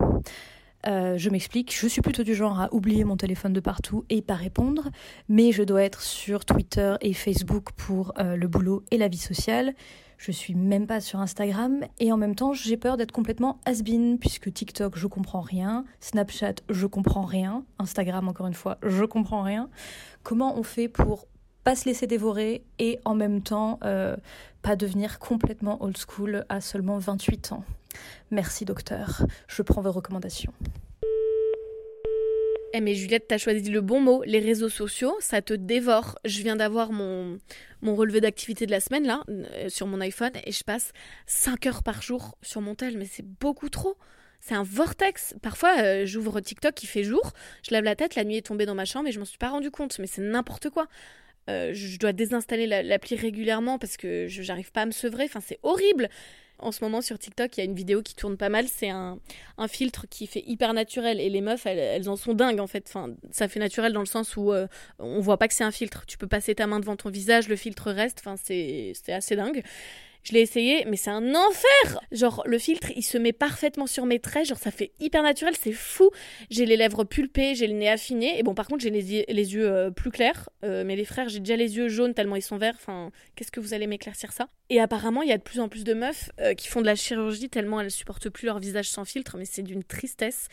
Euh, 0.85 1.17
je 1.17 1.27
m'explique, 1.31 1.75
je 1.75 1.87
suis 1.87 2.03
plutôt 2.03 2.21
du 2.21 2.35
genre 2.35 2.61
à 2.61 2.71
oublier 2.71 3.03
mon 3.03 3.17
téléphone 3.17 3.51
de 3.51 3.61
partout 3.61 4.05
et 4.11 4.21
pas 4.21 4.35
répondre, 4.35 4.91
mais 5.27 5.51
je 5.51 5.63
dois 5.63 5.81
être 5.81 6.03
sur 6.03 6.45
Twitter 6.45 6.97
et 7.01 7.13
Facebook 7.13 7.71
pour 7.71 8.13
euh, 8.19 8.35
le 8.35 8.47
boulot 8.47 8.83
et 8.91 8.99
la 8.99 9.07
vie 9.07 9.17
sociale. 9.17 9.73
Je 10.19 10.31
suis 10.31 10.53
même 10.53 10.85
pas 10.85 11.01
sur 11.01 11.19
Instagram 11.19 11.83
et 11.99 12.11
en 12.11 12.17
même 12.17 12.35
temps 12.35 12.53
j'ai 12.53 12.77
peur 12.77 12.95
d'être 12.95 13.11
complètement 13.11 13.59
has-been 13.65 14.19
puisque 14.19 14.53
TikTok 14.53 14.99
je 14.99 15.07
comprends 15.07 15.41
rien, 15.41 15.83
Snapchat 15.99 16.57
je 16.69 16.85
comprends 16.85 17.25
rien, 17.25 17.65
Instagram 17.79 18.27
encore 18.27 18.45
une 18.45 18.53
fois 18.53 18.77
je 18.83 19.03
comprends 19.03 19.41
rien. 19.41 19.67
Comment 20.21 20.59
on 20.59 20.63
fait 20.63 20.89
pour 20.89 21.25
pas 21.65 21.75
se 21.75 21.85
laisser 21.85 22.05
dévorer 22.05 22.63
et 22.77 22.99
en 23.05 23.15
même 23.15 23.41
temps 23.41 23.79
euh, 23.83 24.15
pas 24.61 24.75
devenir 24.75 25.17
complètement 25.17 25.83
old 25.83 25.97
school 25.97 26.45
à 26.47 26.61
seulement 26.61 26.99
28 26.99 27.51
ans. 27.53 27.65
Merci 28.29 28.65
docteur, 28.65 29.25
je 29.47 29.63
prends 29.63 29.81
vos 29.81 29.91
recommandations. 29.91 30.53
Eh 32.73 32.81
mais 32.81 32.93
Juliette, 32.93 33.27
t'as 33.29 33.37
choisi 33.37 33.71
le 33.71 33.81
bon 33.81 33.99
mot. 34.01 34.21
Les 34.25 34.39
réseaux 34.39 34.69
sociaux, 34.69 35.15
ça 35.21 35.41
te 35.41 35.53
dévore. 35.53 36.19
Je 36.25 36.41
viens 36.41 36.57
d'avoir 36.57 36.91
mon, 36.91 37.39
mon 37.81 37.95
relevé 37.95 38.19
d'activité 38.21 38.65
de 38.65 38.71
la 38.71 38.81
semaine, 38.81 39.07
là, 39.07 39.23
euh, 39.29 39.69
sur 39.69 39.87
mon 39.87 40.01
iPhone, 40.01 40.33
et 40.45 40.51
je 40.51 40.63
passe 40.63 40.91
5 41.25 41.67
heures 41.67 41.83
par 41.83 42.01
jour 42.01 42.37
sur 42.41 42.59
mon 42.59 42.75
tel, 42.75 42.97
mais 42.97 43.05
c'est 43.05 43.25
beaucoup 43.39 43.69
trop. 43.69 43.95
C'est 44.41 44.55
un 44.55 44.63
vortex. 44.63 45.35
Parfois, 45.41 45.77
euh, 45.79 46.05
j'ouvre 46.05 46.41
TikTok, 46.41 46.83
il 46.83 46.87
fait 46.87 47.03
jour, 47.03 47.31
je 47.63 47.71
lève 47.71 47.85
la 47.85 47.95
tête, 47.95 48.15
la 48.15 48.25
nuit 48.25 48.37
est 48.37 48.45
tombée 48.45 48.65
dans 48.65 48.75
ma 48.75 48.85
chambre 48.85 49.07
et 49.07 49.13
je 49.13 49.19
m'en 49.19 49.25
suis 49.25 49.37
pas 49.37 49.49
rendu 49.49 49.71
compte, 49.71 49.97
mais 49.97 50.05
c'est 50.05 50.21
n'importe 50.21 50.69
quoi. 50.69 50.87
Euh, 51.49 51.71
je 51.73 51.97
dois 51.99 52.13
désinstaller 52.13 52.67
la- 52.67 52.83
l'appli 52.83 53.15
régulièrement 53.15 53.77
parce 53.77 53.97
que 53.97 54.27
je 54.27 54.41
j'arrive 54.41 54.71
pas 54.71 54.81
à 54.81 54.85
me 54.85 54.91
sevrer. 54.91 55.25
Enfin, 55.25 55.41
c'est 55.41 55.59
horrible. 55.63 56.09
En 56.57 56.71
ce 56.71 56.83
moment, 56.83 57.01
sur 57.01 57.19
TikTok, 57.19 57.57
il 57.57 57.59
y 57.59 57.63
a 57.63 57.65
une 57.65 57.75
vidéo 57.75 58.01
qui 58.01 58.15
tourne 58.15 58.37
pas 58.37 58.47
mal. 58.47 58.65
C'est 58.69 58.89
un, 58.89 59.19
un 59.57 59.67
filtre 59.67 60.05
qui 60.09 60.25
fait 60.25 60.43
hyper 60.47 60.73
naturel 60.73 61.19
et 61.19 61.29
les 61.29 61.41
meufs, 61.41 61.65
elles, 61.65 62.09
en 62.09 62.15
sont 62.15 62.33
dingues 62.33 62.61
en 62.61 62.67
fait. 62.67 62.85
Enfin, 62.87 63.13
ça 63.31 63.47
fait 63.49 63.59
naturel 63.59 63.91
dans 63.91 63.99
le 63.99 64.05
sens 64.05 64.37
où 64.37 64.53
euh, 64.53 64.65
on 64.99 65.19
voit 65.19 65.37
pas 65.37 65.47
que 65.49 65.53
c'est 65.53 65.65
un 65.65 65.71
filtre. 65.71 66.05
Tu 66.07 66.17
peux 66.17 66.27
passer 66.27 66.55
ta 66.55 66.65
main 66.65 66.79
devant 66.79 66.95
ton 66.95 67.09
visage, 67.09 67.49
le 67.49 67.57
filtre 67.57 67.91
reste. 67.91 68.19
Enfin, 68.25 68.37
c'est 68.37 68.93
assez 69.09 69.35
dingue. 69.35 69.63
Je 70.27 70.33
l'ai 70.33 70.41
essayé, 70.41 70.85
mais 70.89 70.97
c'est 70.97 71.11
un 71.11 71.35
enfer. 71.35 71.99
Genre, 72.11 72.41
le 72.47 72.57
filtre, 72.57 72.87
il 72.95 73.03
se 73.03 73.17
met 73.19 73.31
parfaitement 73.31 73.85
sur 73.85 74.07
mes 74.07 74.19
traits, 74.19 74.47
genre, 74.47 74.57
ça 74.57 74.71
fait 74.71 74.91
hyper 74.99 75.21
naturel, 75.21 75.53
c'est 75.55 75.71
fou. 75.71 76.09
J'ai 76.49 76.65
les 76.65 76.77
lèvres 76.77 77.03
pulpées, 77.03 77.53
j'ai 77.53 77.67
le 77.67 77.73
nez 77.73 77.89
affiné, 77.89 78.39
et 78.39 78.41
bon, 78.43 78.55
par 78.55 78.67
contre, 78.67 78.81
j'ai 78.81 78.89
les, 78.89 79.13
yeux- 79.13 79.69
euh, 79.69 79.91
plus 79.91 80.09
clairs, 80.09 80.49
euh, 80.63 80.83
mais 80.83 80.95
les 80.95 81.05
frères, 81.05 81.29
j'ai 81.29 81.39
déjà 81.39 81.55
les 81.55 81.77
yeux 81.77 81.89
jaunes 81.89 82.15
tellement 82.15 82.35
ils 82.35 82.41
sont 82.41 82.57
verts, 82.57 82.73
enfin, 82.75 83.11
qu'est-ce 83.35 83.51
que 83.51 83.59
vous 83.59 83.75
allez 83.75 83.85
m'éclaircir 83.85 84.31
ça? 84.33 84.47
Et 84.71 84.79
apparemment, 84.79 85.21
il 85.21 85.29
y 85.29 85.31
a 85.31 85.37
de 85.37 85.43
plus 85.43 85.59
en 85.59 85.69
plus 85.69 85.83
de 85.83 85.93
meufs 85.93 86.31
euh, 86.39 86.55
qui 86.55 86.69
font 86.69 86.81
de 86.81 86.87
la 86.87 86.95
chirurgie 86.95 87.49
tellement 87.49 87.79
elles 87.79 87.91
supportent 87.91 88.29
plus 88.29 88.47
leur 88.47 88.57
visage 88.57 88.89
sans 88.89 89.05
filtre, 89.05 89.37
mais 89.37 89.45
c'est 89.45 89.61
d'une 89.61 89.83
tristesse. 89.83 90.47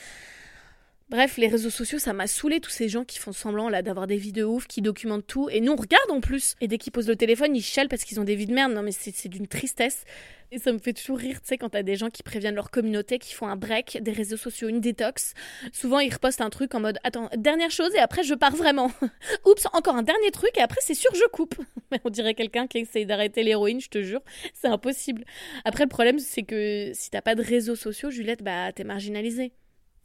Bref, 1.12 1.36
les 1.36 1.46
réseaux 1.46 1.68
sociaux, 1.68 1.98
ça 1.98 2.14
m'a 2.14 2.26
saoulé 2.26 2.58
tous 2.58 2.70
ces 2.70 2.88
gens 2.88 3.04
qui 3.04 3.18
font 3.18 3.32
semblant 3.32 3.68
là 3.68 3.82
d'avoir 3.82 4.06
des 4.06 4.16
vies 4.16 4.32
de 4.32 4.44
ouf, 4.44 4.66
qui 4.66 4.80
documentent 4.80 5.26
tout, 5.26 5.50
et 5.50 5.60
nous 5.60 5.72
on 5.72 5.76
regarde 5.76 6.10
en 6.10 6.22
plus. 6.22 6.54
Et 6.62 6.68
dès 6.68 6.78
qu'ils 6.78 6.90
posent 6.90 7.06
le 7.06 7.16
téléphone, 7.16 7.54
ils 7.54 7.60
chialent 7.60 7.90
parce 7.90 8.04
qu'ils 8.04 8.18
ont 8.18 8.24
des 8.24 8.34
vies 8.34 8.46
de 8.46 8.54
merde. 8.54 8.72
Non 8.72 8.82
mais 8.82 8.92
c'est 8.92 9.28
d'une 9.28 9.46
tristesse. 9.46 10.06
Et 10.52 10.58
ça 10.58 10.72
me 10.72 10.78
fait 10.78 10.94
toujours 10.94 11.18
rire, 11.18 11.42
tu 11.42 11.48
sais, 11.48 11.58
quand 11.58 11.68
t'as 11.68 11.82
des 11.82 11.96
gens 11.96 12.08
qui 12.08 12.22
préviennent 12.22 12.54
leur 12.54 12.70
communauté, 12.70 13.18
qui 13.18 13.34
font 13.34 13.46
un 13.46 13.56
break 13.56 13.98
des 14.02 14.12
réseaux 14.12 14.38
sociaux, 14.38 14.68
une 14.68 14.80
détox. 14.80 15.34
Souvent 15.70 15.98
ils 15.98 16.10
repostent 16.10 16.40
un 16.40 16.48
truc 16.48 16.74
en 16.74 16.80
mode 16.80 16.98
attends 17.04 17.28
dernière 17.36 17.70
chose 17.70 17.94
et 17.94 17.98
après 17.98 18.22
je 18.22 18.32
pars 18.32 18.56
vraiment. 18.56 18.90
Oups 19.44 19.66
encore 19.74 19.96
un 19.96 20.02
dernier 20.02 20.30
truc 20.30 20.56
et 20.56 20.62
après 20.62 20.80
c'est 20.80 20.94
sûr 20.94 21.10
je 21.14 21.28
coupe. 21.30 21.56
Mais 21.92 22.00
on 22.04 22.08
dirait 22.10 22.32
quelqu'un 22.32 22.66
qui 22.66 22.78
essaye 22.78 23.04
d'arrêter 23.04 23.42
l'héroïne, 23.42 23.82
je 23.82 23.90
te 23.90 24.02
jure, 24.02 24.22
c'est 24.54 24.68
impossible. 24.68 25.26
Après 25.66 25.84
le 25.84 25.90
problème 25.90 26.18
c'est 26.20 26.42
que 26.42 26.92
si 26.94 27.10
t'as 27.10 27.20
pas 27.20 27.34
de 27.34 27.42
réseaux 27.42 27.76
sociaux, 27.76 28.10
Juliette, 28.10 28.42
bah 28.42 28.72
t'es 28.72 28.84
marginalisée. 28.84 29.52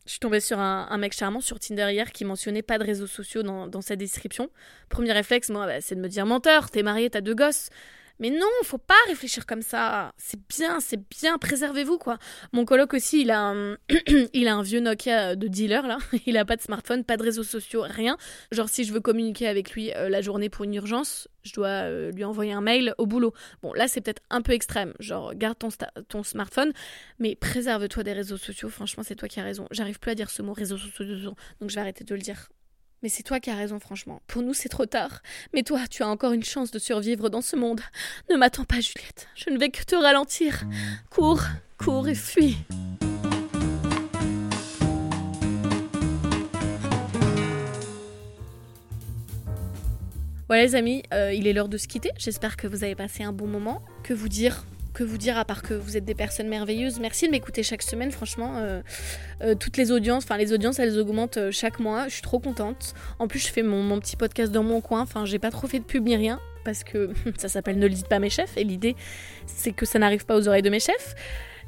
Je 0.07 0.13
suis 0.13 0.19
tombée 0.21 0.39
sur 0.39 0.57
un, 0.57 0.97
mec 0.97 1.11
charmant 1.11 1.41
sur 1.41 1.59
Tinder 1.59 1.89
hier 1.91 2.13
qui 2.13 2.23
mentionnait 2.23 2.61
pas 2.61 2.77
de 2.77 2.85
réseaux 2.85 3.07
sociaux 3.07 3.43
dans, 3.43 3.67
dans 3.67 3.81
sa 3.81 3.97
description. 3.97 4.49
Premier 4.87 5.11
réflexe, 5.11 5.49
moi, 5.49 5.65
bah, 5.65 5.81
c'est 5.81 5.95
de 5.95 5.99
me 5.99 6.07
dire 6.07 6.25
menteur, 6.25 6.71
t'es 6.71 6.81
marié, 6.81 7.09
t'as 7.09 7.19
deux 7.19 7.35
gosses. 7.35 7.69
Mais 8.19 8.29
non, 8.29 8.47
faut 8.63 8.77
pas 8.77 8.95
réfléchir 9.07 9.45
comme 9.45 9.61
ça. 9.61 10.13
C'est 10.17 10.39
bien, 10.47 10.79
c'est 10.79 10.99
bien, 11.09 11.37
préservez-vous 11.37 11.97
quoi. 11.97 12.17
Mon 12.51 12.65
coloc 12.65 12.93
aussi, 12.93 13.21
il 13.21 13.31
a 13.31 13.39
un, 13.39 13.77
il 14.33 14.47
a 14.47 14.55
un 14.55 14.63
vieux 14.63 14.79
Nokia 14.79 15.35
de 15.35 15.47
dealer 15.47 15.85
là. 15.87 15.97
Il 16.25 16.37
a 16.37 16.45
pas 16.45 16.55
de 16.55 16.61
smartphone, 16.61 17.03
pas 17.03 17.17
de 17.17 17.23
réseaux 17.23 17.43
sociaux, 17.43 17.83
rien. 17.87 18.17
Genre 18.51 18.69
si 18.69 18.83
je 18.83 18.93
veux 18.93 18.99
communiquer 18.99 19.47
avec 19.47 19.71
lui 19.71 19.93
euh, 19.93 20.09
la 20.09 20.21
journée 20.21 20.49
pour 20.49 20.65
une 20.65 20.73
urgence, 20.73 21.27
je 21.43 21.53
dois 21.53 21.67
euh, 21.67 22.11
lui 22.11 22.23
envoyer 22.23 22.51
un 22.51 22.61
mail 22.61 22.93
au 22.97 23.05
boulot. 23.05 23.33
Bon 23.61 23.73
là 23.73 23.87
c'est 23.87 24.01
peut-être 24.01 24.23
un 24.29 24.41
peu 24.41 24.53
extrême. 24.53 24.93
Genre 24.99 25.33
garde 25.35 25.57
ton, 25.57 25.69
ton 26.07 26.23
smartphone, 26.23 26.73
mais 27.19 27.35
préserve-toi 27.35 28.03
des 28.03 28.13
réseaux 28.13 28.37
sociaux. 28.37 28.69
Franchement 28.69 29.03
c'est 29.03 29.15
toi 29.15 29.27
qui 29.27 29.39
as 29.39 29.43
raison. 29.43 29.67
J'arrive 29.71 29.99
plus 29.99 30.11
à 30.11 30.15
dire 30.15 30.29
ce 30.29 30.41
mot 30.41 30.53
réseaux 30.53 30.77
sociaux, 30.77 31.35
donc 31.61 31.69
je 31.69 31.75
vais 31.75 31.81
arrêter 31.81 32.03
de 32.03 32.15
le 32.15 32.21
dire. 32.21 32.49
Mais 33.03 33.09
c'est 33.09 33.23
toi 33.23 33.39
qui 33.39 33.51
as 33.51 33.55
raison, 33.55 33.79
franchement. 33.79 34.21
Pour 34.27 34.41
nous, 34.41 34.53
c'est 34.53 34.69
trop 34.69 34.87
tard. 34.87 35.21
Mais 35.53 35.61
toi, 35.61 35.81
tu 35.89 36.01
as 36.01 36.07
encore 36.07 36.31
une 36.31 36.43
chance 36.43 36.71
de 36.71 36.79
survivre 36.79 37.29
dans 37.29 37.41
ce 37.41 37.55
monde. 37.55 37.81
Ne 38.29 38.37
m'attends 38.37 38.63
pas, 38.63 38.79
Juliette. 38.79 39.27
Je 39.35 39.51
ne 39.51 39.59
vais 39.59 39.69
que 39.69 39.83
te 39.83 39.95
ralentir. 39.95 40.63
Cours, 41.11 41.43
cours 41.77 42.07
et 42.07 42.15
fuis. 42.15 42.57
Voilà 50.47 50.63
les 50.63 50.75
amis, 50.75 51.03
euh, 51.13 51.33
il 51.33 51.45
est 51.45 51.53
l'heure 51.53 51.67
de 51.67 51.77
se 51.77 51.87
quitter. 51.87 52.11
J'espère 52.17 52.55
que 52.55 52.67
vous 52.67 52.83
avez 52.83 52.95
passé 52.95 53.23
un 53.23 53.33
bon 53.33 53.47
moment. 53.47 53.83
Que 54.01 54.13
vous 54.13 54.29
dire 54.29 54.63
Que 54.97 55.03
vous 55.03 55.19
dire 55.19 55.37
à 55.37 55.45
part 55.45 55.61
que 55.61 55.75
vous 55.75 55.95
êtes 55.95 56.05
des 56.05 56.15
personnes 56.15 56.47
merveilleuses 56.47 56.99
Merci 56.99 57.27
de 57.27 57.31
m'écouter 57.31 57.61
chaque 57.61 57.83
semaine, 57.83 58.09
franchement. 58.09 58.57
euh, 58.57 58.81
euh, 59.43 59.53
toutes 59.53 59.77
les 59.77 59.91
audiences, 59.91 60.23
enfin 60.23 60.37
les 60.37 60.53
audiences, 60.53 60.79
elles 60.79 60.97
augmentent 60.97 61.37
euh, 61.37 61.51
chaque 61.51 61.79
mois. 61.79 62.07
Je 62.07 62.13
suis 62.13 62.23
trop 62.23 62.39
contente. 62.39 62.95
En 63.19 63.27
plus, 63.27 63.37
je 63.37 63.49
fais 63.49 63.61
mon, 63.61 63.83
mon 63.83 63.99
petit 63.99 64.15
podcast 64.15 64.51
dans 64.51 64.63
mon 64.63 64.81
coin. 64.81 65.01
Enfin, 65.01 65.23
j'ai 65.25 65.37
pas 65.37 65.51
trop 65.51 65.67
fait 65.67 65.77
de 65.77 65.83
pub 65.83 66.03
ni 66.03 66.15
rien 66.15 66.39
parce 66.65 66.83
que 66.83 67.11
ça 67.37 67.47
s'appelle 67.47 67.77
Ne 67.77 67.85
le 67.85 67.93
dites 67.93 68.07
pas 68.07 68.17
mes 68.17 68.31
chefs 68.31 68.57
et 68.57 68.63
l'idée 68.63 68.95
c'est 69.45 69.71
que 69.71 69.85
ça 69.85 69.99
n'arrive 69.99 70.25
pas 70.25 70.35
aux 70.35 70.47
oreilles 70.47 70.63
de 70.63 70.71
mes 70.71 70.79
chefs. 70.79 71.13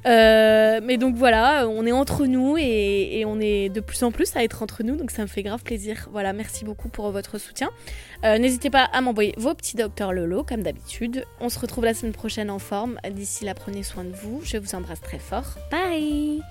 Euh, 0.06 0.80
mais 0.84 0.98
donc 0.98 1.16
voilà, 1.16 1.68
on 1.68 1.86
est 1.86 1.92
entre 1.92 2.26
nous 2.26 2.56
et, 2.58 3.24
on 3.28 3.40
est 3.40 3.70
de 3.70 3.80
plus 3.82 4.02
en 4.04 4.12
plus 4.12 4.36
à 4.36 4.44
être 4.44 4.64
entre 4.64 4.84
nous, 4.84 4.96
donc 4.96 5.12
ça 5.12 5.22
me 5.22 5.28
fait 5.28 5.44
grave 5.44 5.64
plaisir. 5.64 6.08
Voilà, 6.12 6.34
merci 6.34 6.66
beaucoup 6.66 6.90
pour 6.90 7.12
votre 7.12 7.38
soutien. 7.38 7.70
Euh, 8.24 8.38
N'hésitez 8.38 8.70
pas 8.70 8.84
à 8.84 9.02
m'envoyer 9.02 9.34
vos 9.38 9.54
petits 9.54 9.78
docteurs 9.78 10.14
Lolo, 10.14 10.44
comme 10.44 10.64
d'habitude. 10.64 11.26
On 11.40 11.50
se 11.50 11.60
retrouve 11.60 11.86
la 11.86 11.94
semaine 11.94 12.14
prochaine 12.14 12.50
en 12.50 12.60
forme. 12.60 12.98
D'ici 13.12 13.46
là, 13.46 13.54
prenez 13.54 13.84
soin 13.84 14.04
de 14.04 14.14
vous. 14.14 14.42
Je 14.44 14.58
vous 14.58 14.76
embrasse 14.76 15.02
très 15.02 15.20
fort. 15.20 15.58
Bye 15.72 16.42